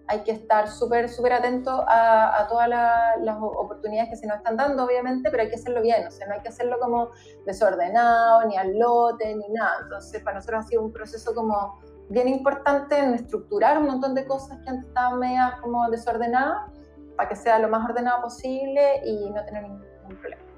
hay 0.10 0.24
que 0.24 0.32
estar 0.32 0.68
súper, 0.68 1.08
súper 1.08 1.34
atento 1.34 1.86
a, 1.88 2.48
todas 2.50 2.68
las 2.68 3.38
oportunidades 3.40 4.10
que 4.10 4.16
se 4.16 4.26
nos 4.26 4.38
están 4.38 4.58
dando, 4.58 4.84
obviamente, 4.84 5.30
pero 5.30 5.44
hay 5.44 5.50
que 5.50 5.56
hacerlo 5.56 5.82
bien, 5.84 6.08
o 6.08 6.12
sea, 6.12 6.26
no 6.28 6.34
hay 6.34 6.42
que 6.42 6.50
hacerlo 6.50 6.78
como 6.80 7.10
desordenado, 7.46 8.44
ni 8.48 8.58
al 8.58 8.78
lote, 8.78 9.36
ni 9.36 9.48
nada. 9.50 9.72
Entonces, 9.84 10.24
para 10.24 10.38
nosotros 10.38 10.66
ha 10.66 10.68
sido 10.68 10.82
un 10.82 10.92
proceso 10.92 11.36
como 11.36 11.80
bien 12.10 12.28
importante 12.28 12.98
en 12.98 13.14
estructurar 13.14 13.78
un 13.78 13.86
montón 13.86 14.16
de 14.16 14.26
cosas 14.26 14.58
que 14.64 14.70
antes 14.72 14.88
estaban 14.88 15.20
medias 15.20 15.62
como 15.62 15.88
desordenadas, 15.92 16.72
para 17.16 17.30
que 17.30 17.36
sea 17.36 17.60
lo 17.60 17.70
más 17.70 17.88
ordenado 17.88 18.24
posible 18.24 19.02
y 19.06 19.30
no 19.30 19.46
tener 19.46 19.62
ningún 19.62 19.86
problema. 20.20 20.49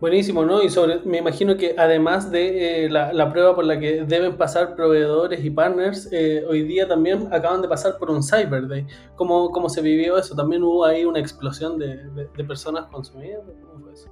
Buenísimo, 0.00 0.44
¿no? 0.44 0.62
Y 0.62 0.68
sobre, 0.68 0.98
me 1.04 1.18
imagino 1.18 1.56
que 1.56 1.76
además 1.78 2.30
de 2.30 2.86
eh, 2.86 2.90
la, 2.90 3.30
prueba 3.30 3.54
por 3.54 3.64
la 3.64 3.78
que 3.78 4.04
deben 4.04 4.36
pasar 4.36 4.74
proveedores 4.74 5.44
y 5.44 5.50
partners, 5.50 6.08
eh, 6.10 6.44
hoy 6.48 6.64
día 6.64 6.88
también 6.88 7.28
acaban 7.32 7.62
de 7.62 7.68
pasar 7.68 7.98
por 7.98 8.10
un 8.10 8.22
Cyber 8.22 8.66
Day. 8.66 8.86
¿Cómo, 9.14 9.50
cómo 9.50 9.68
se 9.68 9.80
vivió 9.80 10.18
eso? 10.18 10.34
¿También 10.34 10.62
hubo 10.64 10.84
ahí 10.84 11.04
una 11.04 11.20
explosión 11.20 11.78
de, 11.78 12.04
de, 12.10 12.44
personas 12.44 12.86
consumidas? 12.86 13.42
¿Cómo 13.64 13.84
fue 13.84 13.92
eso? 13.92 14.08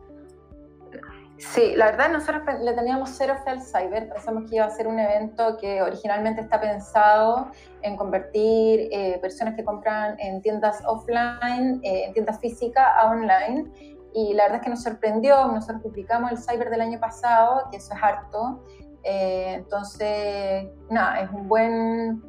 Sí, 1.38 1.72
la 1.74 1.86
verdad 1.86 2.12
nosotros 2.12 2.42
le 2.62 2.72
teníamos 2.74 3.10
cero 3.16 3.34
fe 3.42 3.50
al 3.50 3.62
cyber, 3.62 4.10
pensamos 4.10 4.48
que 4.48 4.56
iba 4.56 4.66
a 4.66 4.70
ser 4.70 4.86
un 4.86 4.98
evento 4.98 5.56
que 5.58 5.80
originalmente 5.80 6.42
está 6.42 6.60
pensado 6.60 7.50
en 7.80 7.96
convertir 7.96 8.90
eh, 8.92 9.18
personas 9.22 9.54
que 9.56 9.64
compran 9.64 10.20
en 10.20 10.42
tiendas 10.42 10.82
offline, 10.86 11.80
en 11.82 12.12
tiendas 12.12 12.38
físicas 12.40 12.86
a 12.94 13.06
online 13.06 13.70
y 14.14 14.34
la 14.34 14.44
verdad 14.44 14.58
es 14.58 14.64
que 14.64 14.70
nos 14.70 14.82
sorprendió, 14.82 15.46
nosotros 15.48 15.82
publicamos 15.82 16.30
el 16.32 16.38
cyber 16.38 16.70
del 16.70 16.80
año 16.80 16.98
pasado, 16.98 17.68
que 17.70 17.76
eso 17.78 17.94
es 17.94 18.02
harto, 18.02 18.64
eh, 19.02 19.54
entonces, 19.54 20.68
nada, 20.90 21.20
es 21.20 21.30
un 21.30 21.48
buen 21.48 22.22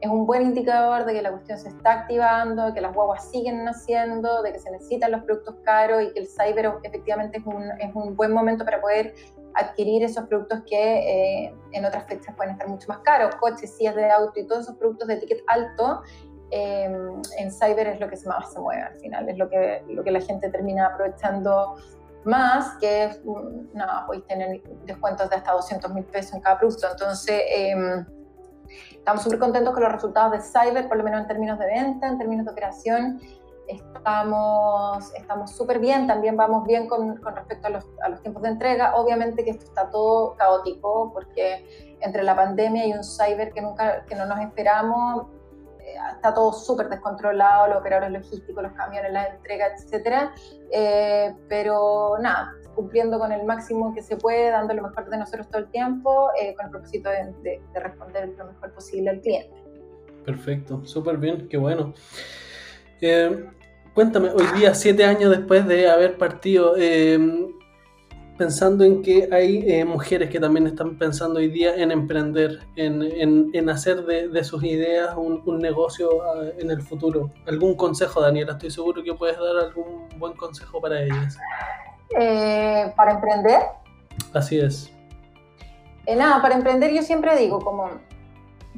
es 0.00 0.08
un 0.08 0.26
buen 0.26 0.42
indicador 0.42 1.04
de 1.04 1.12
que 1.12 1.22
la 1.22 1.30
cuestión 1.30 1.58
se 1.58 1.68
está 1.68 1.92
activando, 1.92 2.66
de 2.66 2.74
que 2.74 2.80
las 2.80 2.94
guaguas 2.94 3.28
siguen 3.30 3.64
naciendo, 3.64 4.42
de 4.42 4.52
que 4.52 4.58
se 4.60 4.70
necesitan 4.70 5.10
los 5.10 5.24
productos 5.24 5.56
caros 5.64 6.02
y 6.02 6.12
que 6.12 6.20
el 6.20 6.28
cyber 6.28 6.72
efectivamente 6.84 7.38
es 7.38 7.46
un, 7.46 7.64
es 7.80 7.94
un 7.94 8.14
buen 8.14 8.32
momento 8.32 8.64
para 8.64 8.80
poder 8.80 9.14
adquirir 9.54 10.04
esos 10.04 10.24
productos 10.26 10.62
que 10.68 11.46
eh, 11.46 11.54
en 11.72 11.84
otras 11.84 12.06
fechas 12.06 12.34
pueden 12.36 12.52
estar 12.52 12.68
mucho 12.68 12.86
más 12.88 12.98
caros, 12.98 13.34
coches, 13.36 13.76
sillas 13.76 13.96
de 13.96 14.08
auto 14.08 14.38
y 14.38 14.46
todos 14.46 14.62
esos 14.62 14.76
productos 14.76 15.08
de 15.08 15.16
ticket 15.16 15.42
alto 15.48 16.02
Em, 16.50 17.20
en 17.36 17.52
cyber 17.52 17.88
es 17.88 18.00
lo 18.00 18.08
que 18.08 18.16
más 18.26 18.52
se 18.52 18.58
mueve 18.58 18.82
al 18.82 18.94
final, 18.98 19.28
es 19.28 19.36
lo 19.36 19.50
que, 19.50 19.84
lo 19.88 20.02
que 20.02 20.10
la 20.10 20.20
gente 20.20 20.48
termina 20.48 20.86
aprovechando 20.86 21.76
más, 22.24 22.76
que 22.78 23.04
es, 23.04 23.20
mm, 23.22 23.76
nada, 23.76 24.06
podéis 24.06 24.26
tener 24.26 24.62
descuentos 24.86 25.28
de 25.28 25.36
hasta 25.36 25.52
200 25.52 25.92
mil 25.92 26.04
pesos 26.04 26.34
en 26.34 26.40
cada 26.40 26.58
producto. 26.58 26.86
Entonces, 26.90 27.42
em, 27.50 28.06
estamos 28.92 29.22
súper 29.22 29.38
contentos 29.38 29.74
con 29.74 29.82
los 29.82 29.92
resultados 29.92 30.32
de 30.32 30.40
cyber, 30.40 30.88
por 30.88 30.96
lo 30.96 31.04
menos 31.04 31.20
en 31.20 31.26
términos 31.26 31.58
de 31.58 31.66
venta, 31.66 32.08
en 32.08 32.18
términos 32.18 32.46
de 32.46 32.52
operación. 32.52 33.20
Estamos 33.66 35.12
estamos 35.14 35.54
súper 35.54 35.78
bien, 35.78 36.06
también 36.06 36.34
vamos 36.38 36.64
bien 36.66 36.88
con, 36.88 37.18
con 37.18 37.36
respecto 37.36 37.66
a 37.66 37.70
los, 37.70 37.84
a 38.02 38.08
los, 38.08 38.22
tiempos 38.22 38.42
de 38.42 38.48
entrega. 38.48 38.96
Obviamente 38.96 39.44
que 39.44 39.50
esto 39.50 39.66
está 39.66 39.90
todo 39.90 40.34
caótico 40.36 41.12
porque 41.12 41.96
entre 42.00 42.22
la 42.22 42.34
pandemia 42.34 42.86
y 42.86 42.92
un 42.92 43.04
cyber 43.04 43.52
que, 43.52 43.60
nunca, 43.60 44.06
que 44.06 44.14
no 44.14 44.24
nos 44.24 44.40
esperamos, 44.40 45.26
está 46.14 46.34
todo 46.34 46.52
súper 46.52 46.88
descontrolado, 46.88 47.68
los 47.68 47.78
operadores 47.78 48.12
logísticos, 48.12 48.62
los 48.62 48.72
camiones, 48.72 49.12
la 49.12 49.26
entrega, 49.26 49.66
etcétera. 49.74 50.32
Eh, 50.72 51.34
pero 51.48 52.16
nada, 52.20 52.52
cumpliendo 52.74 53.18
con 53.18 53.32
el 53.32 53.44
máximo 53.44 53.94
que 53.94 54.02
se 54.02 54.16
puede, 54.16 54.50
dando 54.50 54.74
lo 54.74 54.82
mejor 54.82 55.08
de 55.08 55.18
nosotros 55.18 55.48
todo 55.48 55.62
el 55.62 55.70
tiempo, 55.70 56.30
eh, 56.40 56.54
con 56.54 56.66
el 56.66 56.72
propósito 56.72 57.10
de, 57.10 57.60
responder 57.74 58.28
lo 58.36 58.46
mejor 58.46 58.72
posible 58.72 59.10
al 59.10 59.20
cliente. 59.20 59.54
Perfecto, 60.24 60.84
súper 60.84 61.16
bien, 61.16 61.48
qué 61.48 61.56
bueno. 61.56 61.94
Eh, 63.00 63.48
cuéntame, 63.94 64.30
hoy 64.30 64.46
día, 64.58 64.74
siete 64.74 65.04
años 65.04 65.30
después 65.30 65.66
de 65.66 65.88
haber 65.88 66.18
partido, 66.18 66.74
pensando 68.38 68.84
en 68.84 69.02
que 69.02 69.28
hay 69.32 69.64
eh, 69.70 69.84
mujeres 69.84 70.30
que 70.30 70.38
también 70.38 70.66
están 70.68 70.96
pensando 70.96 71.40
hoy 71.40 71.48
día 71.48 71.74
en 71.74 71.90
emprender, 71.90 72.60
en, 72.76 73.68
hacer 73.68 74.04
de, 74.04 74.44
sus 74.44 74.62
ideas 74.62 75.14
un, 75.16 75.42
negocio 75.58 76.08
ah, 76.22 76.44
en 76.56 76.70
el 76.70 76.80
futuro. 76.80 77.30
¿Algún 77.46 77.74
consejo, 77.74 78.20
Daniela? 78.20 78.52
Estoy 78.52 78.70
seguro 78.70 79.02
que 79.02 79.12
puedes 79.12 79.36
dar 79.36 79.56
algún 79.66 80.08
buen 80.18 80.34
consejo 80.34 80.80
para 80.80 81.02
ellas. 81.02 81.36
Eh, 82.18 82.92
¿Para 82.96 83.12
emprender? 83.12 83.62
Así 84.32 84.58
es. 84.58 84.90
Eh, 86.06 86.14
nada, 86.16 86.40
para 86.40 86.54
emprender 86.54 86.94
yo 86.94 87.02
siempre 87.02 87.36
digo 87.36 87.58
como 87.58 87.90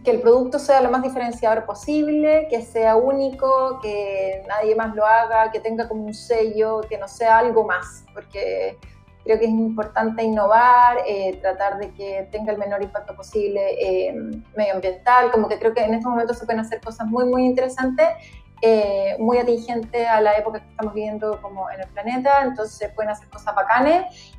que 0.02 0.12
el 0.12 0.20
producto 0.20 0.58
sea 0.58 0.80
lo 0.80 0.90
más 0.90 1.02
diferenciador 1.02 1.66
posible, 1.66 2.48
que 2.48 2.62
sea 2.62 2.96
único, 2.96 3.78
que 3.82 4.42
nadie 4.48 4.74
más 4.74 4.96
lo 4.96 5.04
haga, 5.04 5.50
que 5.52 5.60
tenga 5.60 5.86
como 5.86 6.04
un 6.04 6.14
sello, 6.14 6.80
que 6.88 6.96
no 6.96 7.06
sea 7.06 7.38
algo 7.38 7.66
más, 7.66 8.06
porque 8.14 8.78
Creo 9.24 9.38
que 9.38 9.44
es 9.44 9.50
importante 9.50 10.22
innovar, 10.22 10.98
eh, 11.06 11.38
tratar 11.42 11.78
de 11.78 11.90
que 11.92 12.28
tenga 12.30 12.52
el 12.52 12.58
menor 12.58 12.82
impacto 12.82 13.14
posible 13.14 13.60
eh, 13.78 14.14
medioambiental, 14.56 15.30
como 15.30 15.48
que 15.48 15.58
creo 15.58 15.74
que 15.74 15.82
en 15.82 15.94
estos 15.94 16.10
momentos 16.10 16.38
se 16.38 16.46
pueden 16.46 16.60
hacer 16.60 16.80
cosas 16.80 17.06
muy, 17.06 17.24
muy 17.26 17.44
interesantes, 17.44 18.08
eh, 18.62 19.16
muy 19.18 19.38
atingentes 19.38 20.06
a 20.06 20.20
la 20.20 20.34
época 20.34 20.60
que 20.60 20.68
estamos 20.68 20.94
viviendo 20.94 21.40
como 21.42 21.70
en 21.70 21.80
el 21.80 21.88
planeta, 21.88 22.42
entonces 22.42 22.76
se 22.76 22.88
pueden 22.90 23.10
hacer 23.10 23.28
cosas 23.28 23.54
bacanes 23.54 24.34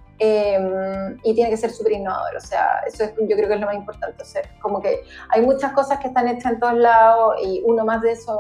y 1.24 1.34
tiene 1.34 1.50
que 1.50 1.58
ser 1.58 1.72
súper 1.72 1.94
innovador, 1.94 2.36
o 2.36 2.42
sea, 2.42 2.84
eso 2.86 3.06
es, 3.06 3.14
yo 3.18 3.36
creo 3.36 3.48
que 3.48 3.56
es 3.56 3.60
lo 3.60 3.66
más 3.66 3.76
importante, 3.76 4.22
o 4.22 4.26
sea, 4.26 4.44
como 4.62 4.80
que 4.80 5.02
hay 5.30 5.42
muchas 5.42 5.72
cosas 5.72 5.98
que 5.98 6.10
están 6.10 6.28
hechas 6.28 6.52
en 6.52 6.60
todos 6.60 6.76
lados 6.76 7.38
y 7.44 7.64
uno 7.66 7.84
más 7.86 8.04
de 8.04 8.12
eso 8.12 8.40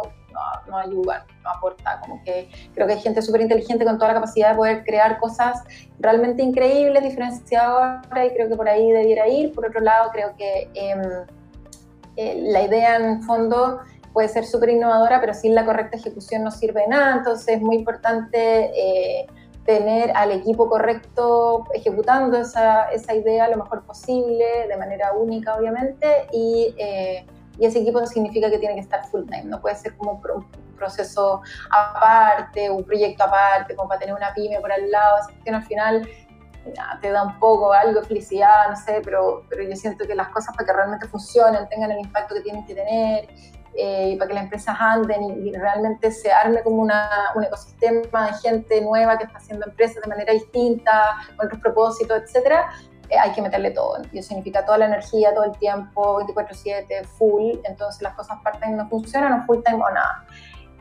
no, 0.67 0.77
ayuda, 0.77 1.25
no 1.43 1.50
aporta. 1.50 2.00
Como 2.01 2.23
que 2.23 2.50
creo 2.73 2.88
que 2.88 2.93
hay 2.93 3.00
gente 3.00 3.21
súper 3.21 3.41
inteligente 3.41 3.85
con 3.85 3.97
toda 3.97 4.09
la 4.09 4.13
capacidad 4.15 4.51
de 4.51 4.55
poder 4.55 4.83
crear 4.83 5.19
cosas 5.19 5.63
realmente 6.00 6.43
increíbles, 6.43 7.03
diferenciadoras, 7.03 8.05
y 8.25 8.29
creo 8.33 8.50
que 8.50 8.55
por 8.55 8.67
ahí 8.67 8.91
debiera 8.91 9.27
ir. 9.27 9.53
Por 9.53 9.65
otro 9.65 9.81
lado, 9.81 10.09
creo 10.11 10.35
que 10.38 10.69
em, 10.73 11.01
eh, 12.15 12.43
la 12.47 12.63
idea 12.63 12.97
en 12.97 13.23
fondo 13.23 13.81
puede 14.13 14.27
ser 14.27 14.45
súper 14.45 14.69
innovadora, 14.69 15.19
pero 15.21 15.33
sin 15.33 15.55
la 15.55 15.65
correcta 15.65 15.97
ejecución 15.97 16.43
no 16.43 16.51
sirve 16.51 16.81
de 16.81 16.88
nada. 16.88 17.17
Entonces 17.17 17.55
es 17.55 17.61
muy 17.61 17.77
importante 17.77 18.71
eh, 18.75 19.27
tener 19.65 20.11
al 20.15 20.31
equipo 20.31 20.67
correcto 20.67 21.65
ejecutando 21.73 22.38
esa, 22.38 22.85
esa, 22.91 23.13
idea 23.13 23.47
lo 23.47 23.57
mejor 23.57 23.83
posible, 23.83 24.67
de 24.67 24.77
manera 24.77 25.13
única 25.13 25.55
obviamente, 25.55 26.07
y 26.31 26.73
eh, 26.77 27.25
y 27.58 27.65
ese 27.65 27.79
equipo 27.79 28.05
significa 28.05 28.50
que 28.50 28.58
tiene 28.58 28.75
que 28.75 28.81
estar 28.81 29.05
full 29.08 29.25
time, 29.25 29.46
no 29.46 29.62
puede 29.62 29.75
ser 29.75 29.96
como 29.98 30.13
un 30.13 30.48
proceso 30.75 31.41
aparte, 31.70 32.70
un 32.70 32.84
proyecto 32.84 33.24
aparte, 33.24 33.75
como 33.75 33.89
para 33.89 34.00
tener 34.00 34.15
una 34.15 34.34
pyme 34.34 34.60
por 34.60 34.72
al 34.72 34.89
lado, 34.89 35.27
que 35.43 35.51
al 35.51 35.63
final 35.63 36.08
te 37.01 37.10
da 37.10 37.24
un 37.24 37.39
poco 37.39 37.74
algo 37.74 38.01
de 38.01 38.08
felicidad, 38.08 38.70
no 38.70 38.75
sé, 38.75 39.01
pero, 39.03 39.43
pero 39.50 39.63
yo 39.63 39.75
siento 39.75 40.05
que 40.05 40.15
las 40.15 40.29
cosas 40.29 40.55
para 40.55 40.65
que 40.65 40.74
realmente 40.74 41.08
funcionen, 41.08 41.67
tengan 41.70 41.91
el 41.91 42.00
impacto 42.00 42.36
que 42.36 42.41
tienen 42.41 42.65
que 42.65 42.75
tener, 42.75 43.29
eh, 43.74 44.12
y 44.12 44.15
para 44.17 44.27
que 44.27 44.34
las 44.34 44.43
empresas 44.43 44.75
anden 44.79 45.48
y, 45.48 45.53
realmente 45.53 46.12
se 46.12 46.31
arme 46.31 46.62
como 46.62 46.81
una, 46.81 47.31
un 47.36 47.43
ecosistema 47.43 48.27
de 48.27 48.34
gente 48.39 48.81
nueva 48.81 49.17
que 49.17 49.24
está 49.24 49.38
haciendo 49.38 49.65
empresas 49.65 50.03
de 50.03 50.10
manera 50.10 50.34
distinta, 50.34 51.17
con 51.38 51.46
otros 51.46 51.62
propósitos, 51.62 52.22
etcétera, 52.24 52.70
hay 53.20 53.32
que 53.32 53.41
meterle 53.41 53.72
todo. 53.72 53.98
Y 54.12 54.20
eso 54.20 54.30
significa 54.30 54.65
toda 54.65 54.77
la 54.80 54.86
energía, 54.86 55.34
todo 55.34 55.46
el 55.46 55.58
tiempo, 55.58 56.18
24/7, 56.18 57.03
full. 57.06 57.53
Entonces 57.63 58.01
las 58.01 58.13
cosas 58.15 58.38
part-time 58.44 58.75
no 58.75 58.88
funcionan 58.89 59.41
o 59.41 59.46
full-time 59.46 59.77
o 59.77 59.91
nada. 59.91 60.25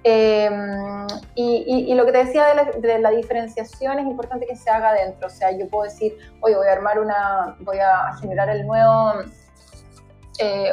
Em, 0.03 1.07
y, 1.35 1.93
lo 1.95 2.07
que 2.07 2.13
te 2.13 2.25
decía 2.25 2.47
de 2.81 2.99
la, 2.99 3.11
diferenciación 3.11 3.99
es 3.99 4.07
importante 4.07 4.47
que 4.47 4.57
se 4.57 4.71
haga 4.71 4.91
adentro. 4.91 5.27
O 5.27 5.31
sea, 5.31 5.51
yo 5.51 5.69
puedo 5.69 5.85
decir, 5.85 6.17
oye, 6.41 6.57
voy 6.57 6.67
a 6.67 6.73
armar 6.73 6.99
una, 6.99 7.57
voy 7.61 7.79
a 7.79 8.15
generar 8.21 8.49
el 8.49 8.67
nuevo, 8.67 9.13
eh, 10.39 10.73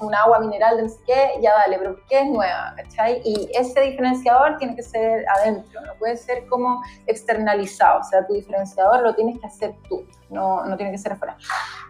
un 0.00 0.14
agua 0.14 0.40
mineral 0.40 0.76
de 0.76 0.82
no 0.84 0.88
sé 0.88 0.98
qué, 1.06 1.30
ya 1.40 1.52
dale, 1.54 1.78
pero 1.78 1.96
¿qué 2.08 2.20
es 2.20 2.26
nueva? 2.26 2.74
¿cachai? 2.76 3.20
Y 3.24 3.50
ese 3.54 3.80
diferenciador 3.80 4.56
tiene 4.58 4.76
que 4.76 4.82
ser 4.82 5.24
adentro, 5.28 5.80
no 5.80 5.94
puede 5.94 6.16
ser 6.16 6.46
como 6.46 6.82
externalizado. 7.06 8.00
O 8.00 8.04
sea, 8.04 8.26
tu 8.26 8.34
diferenciador 8.34 9.02
lo 9.02 9.14
tienes 9.14 9.38
que 9.40 9.46
hacer 9.46 9.74
tú 9.88 10.06
no, 10.32 10.64
no 10.64 10.76
tiene 10.76 10.92
que 10.92 10.98
ser 10.98 11.12
afuera. 11.12 11.36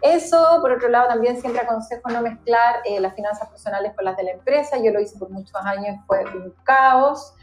Eso, 0.01 0.59
por 0.61 0.71
otro 0.71 0.89
lado, 0.89 1.07
también 1.07 1.39
siempre 1.39 1.61
aconsejo 1.61 2.09
no 2.09 2.21
mezclar 2.21 2.81
eh, 2.85 2.99
las 2.99 3.15
finanzas 3.15 3.49
personales 3.49 3.93
con 3.95 4.05
las 4.05 4.17
de 4.17 4.23
la 4.23 4.31
empresa. 4.31 4.77
Yo 4.77 4.91
lo 4.91 4.99
hice 4.99 5.17
por 5.17 5.29
muchos 5.29 5.55
años, 5.55 5.97
fue 6.05 6.23
un 6.25 6.53
caos. 6.63 7.33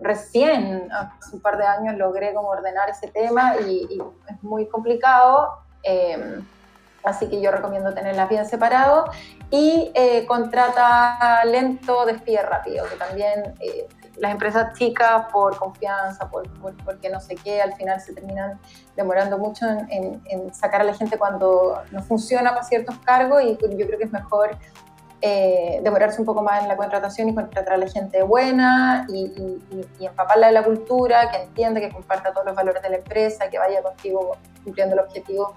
Recién, 0.00 0.90
hace 0.92 1.36
un 1.36 1.40
par 1.40 1.56
de 1.56 1.64
años, 1.64 1.96
logré 1.96 2.34
como 2.34 2.48
ordenar 2.48 2.90
ese 2.90 3.08
tema 3.08 3.56
y, 3.66 4.00
es 4.28 4.42
muy 4.42 4.68
complicado. 4.68 5.58
Eh, 5.82 6.40
así 7.04 7.28
que 7.28 7.40
yo 7.40 7.50
recomiendo 7.50 7.92
tenerlas 7.92 8.28
bien 8.28 8.46
separado 8.46 9.04
y 9.50 9.90
eh, 9.94 10.24
contrata 10.26 11.44
lento, 11.44 12.06
despide 12.06 12.42
rápido, 12.42 12.84
que 12.88 12.96
también 12.96 13.54
las 14.18 14.32
empresas 14.32 14.78
chicas 14.78 15.26
por 15.32 15.56
confianza, 15.56 16.28
por, 16.28 16.48
porque 16.84 17.08
no 17.08 17.20
sé 17.20 17.34
qué, 17.34 17.62
al 17.62 17.74
final 17.74 18.00
se 18.00 18.12
terminan 18.12 18.60
demorando 18.96 19.38
mucho 19.38 19.66
en, 19.88 20.54
sacar 20.54 20.82
a 20.82 20.84
la 20.84 20.94
gente 20.94 21.18
cuando 21.18 21.82
no 21.90 22.02
funciona 22.02 22.50
para 22.50 22.64
ciertos 22.64 22.96
cargos 22.98 23.42
y 23.42 23.56
yo 23.60 23.86
creo 23.86 23.98
que 23.98 24.04
es 24.04 24.12
mejor 24.12 24.56
eh, 25.24 25.80
demorarse 25.82 26.20
un 26.20 26.26
poco 26.26 26.42
más 26.42 26.62
en 26.62 26.68
la 26.68 26.76
contratación 26.76 27.28
y 27.28 27.34
contratar 27.34 27.74
a 27.74 27.76
la 27.76 27.88
gente 27.88 28.22
buena 28.22 29.06
y, 29.08 29.60
y, 30.00 30.04
empaparla 30.04 30.48
de 30.48 30.52
la 30.52 30.64
cultura, 30.64 31.30
que 31.30 31.38
entienda, 31.38 31.80
que 31.80 31.90
comparta 31.90 32.32
todos 32.32 32.44
los 32.44 32.56
valores 32.56 32.82
de 32.82 32.90
la 32.90 32.96
empresa, 32.96 33.48
que 33.48 33.58
vaya 33.58 33.82
contigo 33.82 34.36
cumpliendo 34.64 34.94
el 34.94 35.00
objetivo 35.00 35.54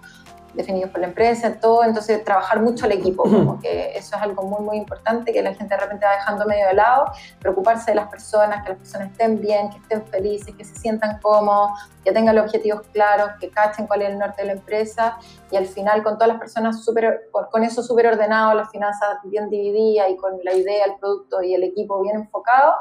definidos 0.54 0.92
por 0.92 1.02
la 1.02 1.08
empresa, 1.08 1.60
todo, 1.60 1.84
entonces 1.84 2.24
trabajar 2.24 2.62
mucho 2.62 2.86
el 2.86 2.94
equipo, 2.94 3.24
como 3.30 3.60
que 3.60 3.92
eso 3.98 4.16
es 4.16 4.22
algo 4.22 4.44
muy, 4.44 4.62
muy 4.62 4.78
importante, 4.78 5.34
que 5.34 5.42
la 5.42 5.54
gente 5.54 5.76
de 5.76 5.82
repente 5.82 6.06
va 6.06 6.14
dejando 6.14 6.46
medio 6.46 6.68
de 6.68 6.74
lado, 6.74 7.06
preocuparse 7.40 7.92
de 7.92 7.96
las 7.96 8.10
personas, 8.10 8.64
que 8.64 8.70
las 8.70 8.78
personas 8.80 9.12
estén 9.12 9.40
bien, 9.42 9.70
que 9.70 9.78
estén 9.78 10.06
felices, 10.06 10.56
que 10.56 10.64
se 10.64 10.76
sientan 10.76 11.20
cómodos, 11.20 11.72
que 12.04 12.12
tengan 12.12 12.36
los 12.36 12.46
objetivos 12.46 12.82
claros, 12.94 13.32
que 13.40 13.50
cachen 13.50 13.88
cuál 13.88 14.04
es 14.04 14.10
el 14.10 14.20
norte 14.20 14.42
de 14.42 14.48
la 14.48 14.54
empresa 14.54 15.18
y 15.52 15.56
al 15.58 15.66
final 15.66 16.04
con 16.04 16.16
todas 16.16 16.30
las 16.30 16.40
personas 16.40 16.84
super, 16.84 17.30
con 17.52 17.64
eso 17.64 17.84
súper 17.84 18.08
ordenado, 18.08 18.54
las 18.54 18.70
finanzas 18.70 19.18
bien 19.24 19.50
divididas 19.50 20.10
y 20.10 20.16
con 20.18 20.34
la 20.44 20.54
idea, 20.54 20.86
el 20.86 20.96
producto 21.00 21.42
y 21.42 21.54
el 21.54 21.64
equipo 21.64 22.02
bien 22.02 22.18
enfocado, 22.18 22.76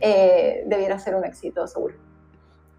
eh, 0.00 0.62
debiera 0.66 0.98
ser 0.98 1.14
un 1.16 1.24
éxito 1.24 1.66
seguro. 1.66 2.07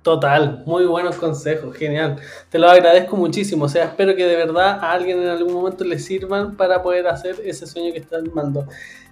Total, 0.02 0.64
muy 0.66 0.86
buenos 0.86 1.18
consejos, 1.18 1.76
genial. 1.76 2.18
Te 2.50 2.58
lo 2.58 2.70
agradezco 2.70 3.18
muchísimo. 3.18 3.66
O 3.66 3.70
sea, 3.70 3.86
espero 3.86 4.16
que 4.16 4.26
de 4.26 4.36
verdad 4.38 4.80
a 4.82 4.94
alguien 4.94 5.22
en 5.22 5.28
algún 5.28 5.54
momento 5.54 5.84
le 5.84 6.00
sirvan 6.00 6.56
para 6.56 6.82
poder 6.82 7.08
hacer 7.08 7.36
ese 7.44 7.68
sueño 7.68 7.92
que 7.92 8.00
estás 8.00 8.24
armando. 8.24 8.66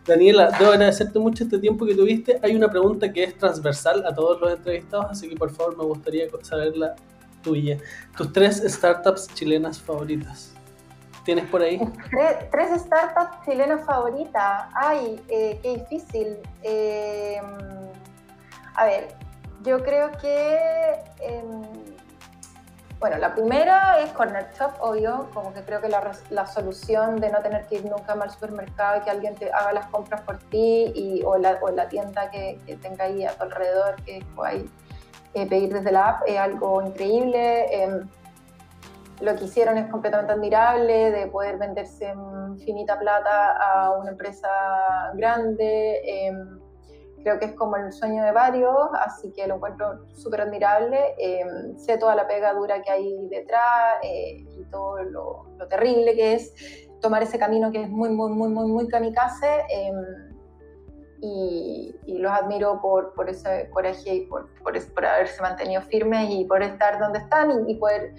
Daniela, 0.06 0.50
debo 0.58 0.72
agradecerte 0.72 1.20
mucho 1.20 1.44
este 1.44 1.60
tiempo 1.60 1.86
que 1.86 1.94
tuviste. 1.94 2.39
Hay 2.41 2.56
una 2.56 2.70
pregunta 2.70 3.12
que 3.12 3.25
es 3.25 3.38
transversal 3.38 4.06
a 4.06 4.15
todos 4.15 4.39
los 4.39 4.50
entrevistados, 4.53 5.08
así 5.10 5.27
que 5.27 5.36
por 5.36 5.51
favor 5.51 5.77
me 5.77 5.84
gustaría 5.84 6.25
saber 6.44 6.77
la 6.77 6.96
tuya. 7.44 7.77
Tus 8.15 8.32
tres 8.32 8.63
startups 8.65 9.27
chilenas 9.34 9.82
favoritas. 9.82 10.53
¿Tienes 11.25 11.46
por 11.48 11.62
ahí? 11.62 11.82
Tres, 12.50 12.82
startups 12.82 13.44
chilenas 13.44 13.86
favoritas. 13.86 14.63
Ay, 14.74 15.22
eh, 15.27 15.60
qué 15.62 15.79
difícil. 15.79 16.38
Eh, 16.63 17.41
a 18.75 18.86
ver, 18.86 19.10
yo 19.67 19.83
creo 19.83 20.12
que, 20.13 21.03
em, 21.19 21.62
bueno, 23.00 23.17
la 23.17 23.33
primera 23.36 24.00
es 24.00 24.12
Corner 24.13 24.47
Shop, 24.57 24.71
obvio, 24.79 25.29
como 25.33 25.53
que 25.53 25.62
creo 25.62 25.81
que 25.81 25.89
la, 25.89 26.12
la, 26.29 26.47
solución 26.47 27.17
de 27.17 27.29
no 27.29 27.39
tener 27.41 27.67
que 27.67 27.75
ir 27.75 27.86
nunca 27.86 28.15
más 28.15 28.29
al 28.29 28.31
supermercado 28.31 28.97
y 28.97 29.01
que 29.01 29.12
alguien 29.12 29.36
te 29.36 29.51
haga 29.51 29.74
las 29.74 29.86
compras 29.88 30.21
por 30.21 30.38
ti 30.38 30.91
y, 30.95 31.21
o, 31.24 31.38
la, 31.38 31.59
o 31.62 31.69
la 31.69 31.88
tienda 31.89 32.31
que, 32.31 32.59
que, 32.65 32.75
tenga 32.77 33.05
ahí 33.05 33.25
a 33.25 33.33
tu 33.33 33.43
alrededor 33.43 34.01
que 34.03 34.25
puedas 34.36 34.63
eh, 35.33 35.45
pedir 35.47 35.74
desde 35.74 35.91
la 35.91 36.09
app 36.09 36.24
es 36.25 36.39
algo 36.39 36.81
increíble. 36.81 37.83
Em, 37.83 38.07
lo 39.19 39.36
que 39.36 39.45
hicieron 39.45 39.77
es 39.77 39.89
completamente 39.89 40.33
admirable, 40.33 41.12
de 41.12 41.27
poder 41.27 41.57
venderse 41.57 42.05
en 42.05 42.59
finita 42.59 42.97
plata 43.00 43.57
a 43.57 43.91
una 43.91 44.12
empresa 44.12 44.47
grande. 45.13 46.01
Creo 47.27 47.39
que 47.39 47.46
es 47.48 47.53
como 47.55 47.75
el 47.75 47.91
sueño 47.91 48.24
de 48.24 48.31
varios, 48.31 48.88
así 49.05 49.34
que 49.34 49.46
lo 49.48 49.55
encuentro 49.55 50.07
súper 50.13 50.39
admirable. 50.39 51.13
Em, 51.17 51.77
sé 51.77 51.98
toda 51.98 52.15
la 52.15 52.25
pega 52.25 52.53
dura 52.53 52.81
que 52.81 52.89
hay 52.89 53.27
detrás 53.27 53.96
eh, 54.01 54.46
y 54.50 54.63
todo 54.72 55.03
lo, 55.03 55.46
terrible 55.69 56.15
que 56.15 56.36
es 56.36 56.88
tomar 57.01 57.22
ese 57.22 57.38
camino 57.38 57.69
que 57.69 57.81
es 57.81 57.89
muy, 57.89 58.07
muy, 58.12 58.31
muy, 58.31 58.48
muy, 58.48 58.72
muy 58.72 58.88
kamikaze. 58.88 59.65
Em, 59.69 60.38
y, 61.19 62.00
los 62.07 62.31
admiro 62.31 62.79
por, 62.81 63.13
por 63.13 63.29
ese 63.29 63.69
coraje 63.72 64.15
y 64.15 64.22
por, 64.27 64.48
por, 64.63 64.93
por, 64.93 65.05
haberse 65.05 65.41
mantenido 65.41 65.81
firmes 65.81 66.29
y 66.29 66.46
por 66.46 66.63
estar 66.63 66.98
donde 66.98 67.19
están 67.19 67.67
y, 67.67 67.75
poder 67.75 68.15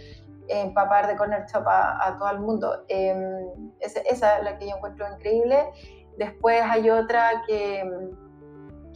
empapar 0.49 1.07
de 1.07 1.17
Corner 1.17 1.47
Shop 1.47 1.65
a, 1.67 2.15
todo 2.19 2.31
el 2.31 2.41
mundo. 2.41 2.85
Em, 2.89 3.73
esa, 3.81 4.01
esa 4.01 4.37
es 4.37 4.45
la 4.45 4.59
que 4.59 4.69
yo 4.69 4.77
encuentro 4.77 5.11
increíble. 5.11 5.71
Después 6.19 6.61
hay 6.63 6.91
otra 6.91 7.43
que 7.47 7.83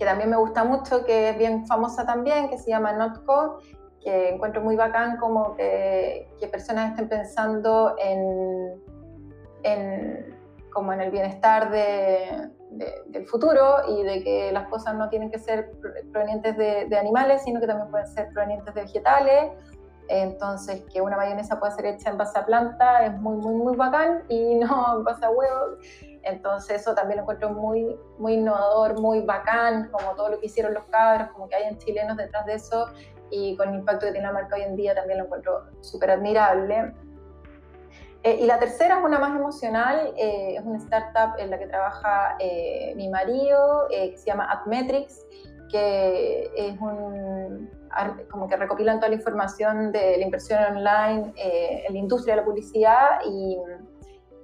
que 0.03 0.07
también 0.07 0.31
me 0.31 0.37
gusta 0.37 0.65
mucho, 0.65 1.05
que 1.05 1.29
es 1.29 1.39
bien 1.39 1.65
famosa 1.65 2.05
también, 2.05 2.49
que 2.49 2.59
se 2.59 2.71
llama 2.71 2.93
Notco, 2.93 3.61
que 4.03 4.31
encuentro 4.31 4.61
muy 4.61 4.75
bacán 4.75 5.17
como 5.17 5.55
que, 5.55 6.29
que 6.41 6.49
personas 6.49 6.91
estén 6.91 7.09
pensando 7.09 7.95
en, 8.03 8.83
en, 9.63 10.37
como 10.73 10.93
en 10.93 11.03
el 11.03 11.13
bienestar 11.13 11.71
de, 11.71 12.51
del 13.07 13.27
futuro 13.29 13.77
y 13.87 14.03
de 14.03 14.25
que 14.25 14.51
las 14.51 14.67
cosas 14.67 14.97
no 14.97 15.09
tienen 15.09 15.31
que 15.31 15.39
ser 15.39 15.71
provenientes 16.11 16.57
de, 16.57 16.97
animales, 16.97 17.43
sino 17.45 17.61
que 17.61 17.69
también 17.69 17.89
pueden 17.89 18.09
ser 18.09 18.29
provenientes 18.31 18.75
de 18.75 18.83
vegetales. 18.83 19.53
Entonces, 20.09 20.83
que 20.93 21.01
una 21.01 21.17
mayonesa 21.17 21.59
pueda 21.59 21.73
ser 21.73 21.87
hecha 21.87 22.11
en 22.11 22.19
base 22.19 22.39
a 22.39 22.45
planta 22.45 23.07
es 23.07 23.19
muy, 23.21 23.37
muy, 23.37 23.55
muy 23.55 23.77
bacán 23.77 24.25
y 24.29 24.55
no 24.57 24.99
en 24.99 25.05
base 25.05 25.25
a 25.25 25.31
huevos. 25.31 25.79
Entonces 26.25 26.81
eso 26.81 26.95
también 26.95 27.17
lo 27.17 27.23
encuentro 27.23 27.51
muy, 27.51 27.97
muy 28.19 28.35
innovador, 28.35 29.01
muy 29.01 29.23
bacán, 29.23 29.89
como 29.91 30.15
todo 30.15 30.29
lo 30.29 30.41
que 30.41 30.47
hicieron 30.47 30.73
los 30.75 30.85
cabros, 30.85 31.29
como 31.33 31.49
que 31.49 31.57
hay 31.57 31.77
chilenos 31.79 32.17
detrás 32.17 32.47
de 32.47 32.55
eso 32.55 32.87
y 33.31 33.57
con 33.57 33.71
el 33.71 33.77
impacto 33.77 34.07
que 34.07 34.13
tiene 34.13 34.27
la 34.27 34.33
marca 34.33 34.57
hoy 34.57 34.63
en 34.63 34.77
día 34.77 34.95
también 34.95 35.19
lo 35.19 35.25
encuentro 35.25 35.65
súper 35.81 36.13
admirable. 36.13 36.93
Eh, 38.25 38.39
y 38.41 38.47
la 38.47 38.61
tercera 38.61 38.99
es 38.99 39.05
una 39.05 39.19
más 39.19 39.35
emocional, 39.35 40.13
eh, 40.17 40.55
es 40.57 40.65
una 40.65 40.79
startup 40.79 41.39
en 41.39 41.51
la 41.51 41.59
que 41.59 41.67
trabaja 41.67 42.37
eh, 42.39 42.93
mi 42.95 43.09
marido, 43.09 43.89
que 43.91 44.17
se 44.17 44.27
llama 44.27 44.45
Admetrics, 44.45 45.27
que 45.71 46.53
es 46.55 46.81
un, 46.81 47.69
como 48.31 48.49
que 48.49 48.57
recopilan 48.57 48.99
toda 48.99 49.11
la 49.11 49.17
información 49.17 49.93
de 49.93 50.17
la 50.19 50.25
inversión 50.25 50.63
online 50.65 51.33
en 51.37 51.93
la 51.93 51.99
industria 51.99 52.35
de 52.35 52.41
la 52.41 52.47
publicidad 52.47 53.21
y 53.27 53.59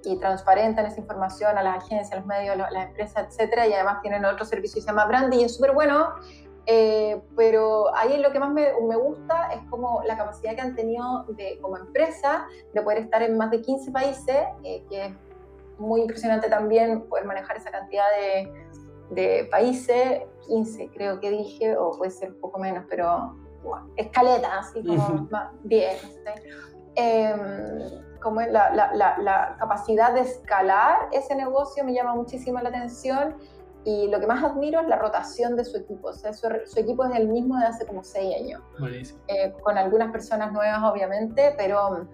y 0.03 0.17
transparentan 0.17 0.85
esa 0.85 0.99
información 0.99 1.57
a 1.57 1.63
las 1.63 1.83
agencias, 1.83 2.11
a 2.13 2.17
los 2.17 2.25
medios, 2.25 2.55
a 2.55 2.71
las 2.71 2.87
empresas, 2.87 3.27
etcétera, 3.27 3.67
y 3.67 3.73
además 3.73 4.01
tienen 4.01 4.25
otro 4.25 4.45
servicio 4.45 4.75
que 4.75 4.81
se 4.81 4.87
llama 4.87 5.05
Brandy 5.05 5.41
y 5.41 5.43
es 5.43 5.55
súper 5.55 5.73
bueno, 5.73 6.13
eh, 6.65 7.21
pero 7.35 7.95
ahí 7.95 8.17
lo 8.17 8.31
que 8.31 8.39
más 8.39 8.51
me, 8.51 8.71
me, 8.87 8.95
gusta 8.95 9.49
es 9.53 9.61
como 9.69 10.01
la 10.05 10.15
capacidad 10.17 10.55
que 10.55 10.61
han 10.61 10.75
tenido 10.75 11.25
de, 11.29 11.57
como 11.61 11.77
empresa 11.77 12.45
de 12.73 12.81
poder 12.81 12.99
estar 12.99 13.23
en 13.23 13.37
más 13.37 13.51
de 13.51 13.61
15 13.61 13.91
países, 13.91 14.37
eh, 14.63 14.83
que 14.89 15.05
es 15.05 15.13
muy 15.79 16.01
impresionante 16.01 16.49
también 16.49 17.01
poder 17.07 17.25
manejar 17.25 17.57
esa 17.57 17.71
cantidad 17.71 18.05
de, 18.19 18.69
de 19.11 19.47
países, 19.49 20.23
15 20.47 20.89
creo 20.93 21.19
que 21.19 21.31
dije, 21.31 21.75
o 21.77 21.97
puede 21.97 22.11
ser 22.11 22.31
un 22.31 22.39
poco 22.41 22.59
menos, 22.59 22.85
pero 22.89 23.35
bueno, 23.63 23.89
escaleta, 23.97 24.59
así 24.59 24.83
como 24.83 25.27
más, 25.29 25.51
10. 25.63 26.21
Eh, 26.95 27.35
como 28.21 28.41
la, 28.41 28.73
la, 28.73 29.17
la, 29.17 29.55
capacidad 29.57 30.13
de 30.13 30.21
escalar 30.21 31.07
ese 31.13 31.35
negocio 31.35 31.85
me 31.85 31.93
llama 31.93 32.15
muchísimo 32.15 32.59
la 32.59 32.69
atención 32.69 33.35
y 33.85 34.07
lo 34.07 34.19
que 34.19 34.27
más 34.27 34.43
admiro 34.43 34.81
es 34.81 34.87
la 34.87 34.97
rotación 34.97 35.55
de 35.55 35.63
su 35.63 35.77
equipo. 35.77 36.09
O 36.09 36.13
sea, 36.13 36.33
su, 36.33 36.47
equipo 36.75 37.05
es 37.05 37.15
el 37.15 37.29
mismo 37.29 37.57
de 37.57 37.65
hace 37.65 37.85
como 37.85 38.03
seis 38.03 38.35
años. 38.35 38.61
Eh, 39.27 39.53
con 39.61 39.77
algunas 39.77 40.11
personas 40.11 40.51
nuevas, 40.51 40.81
obviamente, 40.83 41.53
pero 41.57 42.07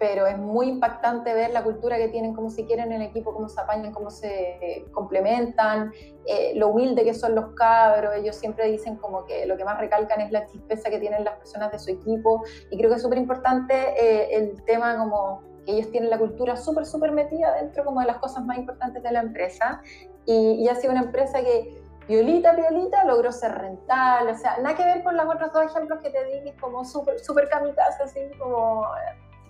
pero 0.00 0.26
es 0.26 0.38
muy 0.38 0.66
impactante 0.66 1.34
ver 1.34 1.50
la 1.50 1.62
cultura 1.62 1.98
que 1.98 2.08
tienen, 2.08 2.34
cómo 2.34 2.48
se 2.48 2.64
quieren 2.64 2.90
en 2.90 3.02
el 3.02 3.08
equipo, 3.08 3.34
cómo 3.34 3.50
se 3.50 3.60
apañan, 3.60 3.92
cómo 3.92 4.10
se 4.10 4.86
complementan, 4.92 5.92
eh, 6.24 6.54
lo 6.56 6.68
humilde 6.68 7.04
que 7.04 7.12
son 7.12 7.34
los 7.34 7.54
cabros. 7.54 8.14
Ellos 8.16 8.34
siempre 8.36 8.66
dicen 8.68 8.96
como 8.96 9.26
que 9.26 9.44
lo 9.44 9.58
que 9.58 9.64
más 9.66 9.78
recalcan 9.78 10.22
es 10.22 10.32
la 10.32 10.46
chispeza 10.46 10.88
que 10.88 10.98
tienen 10.98 11.22
las 11.22 11.34
personas 11.34 11.70
de 11.70 11.78
su 11.78 11.90
equipo. 11.90 12.42
Y 12.70 12.78
creo 12.78 12.88
que 12.88 12.96
es 12.96 13.02
súper 13.02 13.18
importante 13.18 13.74
eh, 13.74 14.36
el 14.36 14.64
tema 14.64 14.96
como 14.96 15.42
que 15.66 15.72
ellos 15.72 15.90
tienen 15.90 16.08
la 16.08 16.16
cultura 16.16 16.56
súper, 16.56 16.86
súper 16.86 17.12
metida 17.12 17.52
dentro 17.56 17.84
como 17.84 18.00
de 18.00 18.06
las 18.06 18.16
cosas 18.16 18.42
más 18.46 18.56
importantes 18.56 19.02
de 19.02 19.12
la 19.12 19.20
empresa. 19.20 19.82
Y, 20.24 20.64
y 20.64 20.68
ha 20.68 20.76
sido 20.76 20.92
una 20.92 21.02
empresa 21.02 21.42
que 21.42 21.78
violita, 22.08 22.54
violita, 22.54 23.04
logró 23.04 23.30
ser 23.32 23.52
rentable, 23.52 24.32
o 24.32 24.34
sea, 24.34 24.56
nada 24.62 24.74
que 24.74 24.84
ver 24.84 25.04
con 25.04 25.16
los 25.16 25.26
otros 25.26 25.52
dos 25.52 25.64
ejemplos 25.64 26.00
que 26.02 26.10
te 26.10 26.24
di, 26.24 26.52
como 26.54 26.84
súper, 26.84 27.20
súper 27.20 27.48
kamikaze, 27.50 28.02
así 28.02 28.20
como 28.38 28.84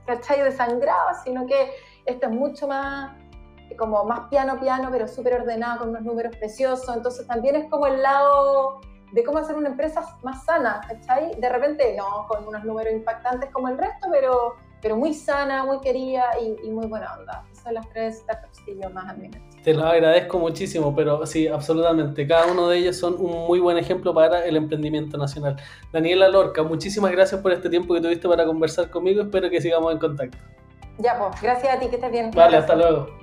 ¿cachai? 0.06 0.42
Desangrado, 0.42 1.10
sino 1.24 1.46
que 1.46 1.72
esto 2.06 2.26
es 2.26 2.32
mucho 2.32 2.66
más 2.66 3.12
como 3.76 4.04
más 4.04 4.28
piano 4.28 4.58
piano, 4.58 4.88
pero 4.90 5.06
súper 5.06 5.34
ordenado, 5.34 5.80
con 5.80 5.88
unos 5.90 6.02
números 6.02 6.36
preciosos. 6.36 6.94
Entonces 6.94 7.26
también 7.26 7.56
es 7.56 7.70
como 7.70 7.86
el 7.86 8.02
lado 8.02 8.80
de 9.12 9.24
cómo 9.24 9.38
hacer 9.38 9.56
una 9.56 9.68
empresa 9.68 10.02
más 10.22 10.44
sana, 10.44 10.80
¿cachai? 10.86 11.34
De 11.40 11.48
repente, 11.48 11.96
no 11.96 12.26
con 12.28 12.46
unos 12.46 12.64
números 12.64 12.92
impactantes 12.92 13.50
como 13.50 13.68
el 13.68 13.78
resto, 13.78 14.08
pero, 14.10 14.56
pero 14.80 14.96
muy 14.96 15.14
sana, 15.14 15.64
muy 15.64 15.80
querida 15.80 16.24
y, 16.40 16.70
muy 16.70 16.86
buena 16.86 17.14
onda. 17.14 17.44
Esas 17.50 17.64
son 17.64 17.74
las 17.74 17.88
tres 17.90 18.18
startups 18.20 18.60
que 18.64 18.78
yo 18.78 18.90
más 18.90 19.10
admiro. 19.10 19.40
Te 19.62 19.74
lo 19.74 19.84
agradezco 19.84 20.38
muchísimo, 20.38 20.94
pero 20.94 21.26
sí, 21.26 21.46
absolutamente. 21.46 22.26
Cada 22.26 22.50
uno 22.50 22.68
de 22.68 22.78
ellos 22.78 22.96
son 22.96 23.16
un 23.18 23.46
muy 23.46 23.60
buen 23.60 23.76
ejemplo 23.76 24.14
para 24.14 24.44
el 24.46 24.56
emprendimiento 24.56 25.18
nacional. 25.18 25.56
Daniela 25.92 26.28
Lorca, 26.28 26.62
muchísimas 26.62 27.12
gracias 27.12 27.42
por 27.42 27.52
este 27.52 27.68
tiempo 27.68 27.92
que 27.92 28.00
tuviste 28.00 28.26
para 28.26 28.46
conversar 28.46 28.88
conmigo. 28.88 29.22
Espero 29.22 29.50
que 29.50 29.60
sigamos 29.60 29.92
en 29.92 29.98
contacto. 29.98 30.38
Ya, 30.98 31.18
pues, 31.18 31.42
gracias 31.42 31.74
a 31.74 31.78
ti, 31.78 31.88
que 31.88 31.96
estés 31.96 32.10
bien. 32.10 32.30
Vale, 32.30 32.56
hasta 32.56 32.74
luego. 32.74 33.19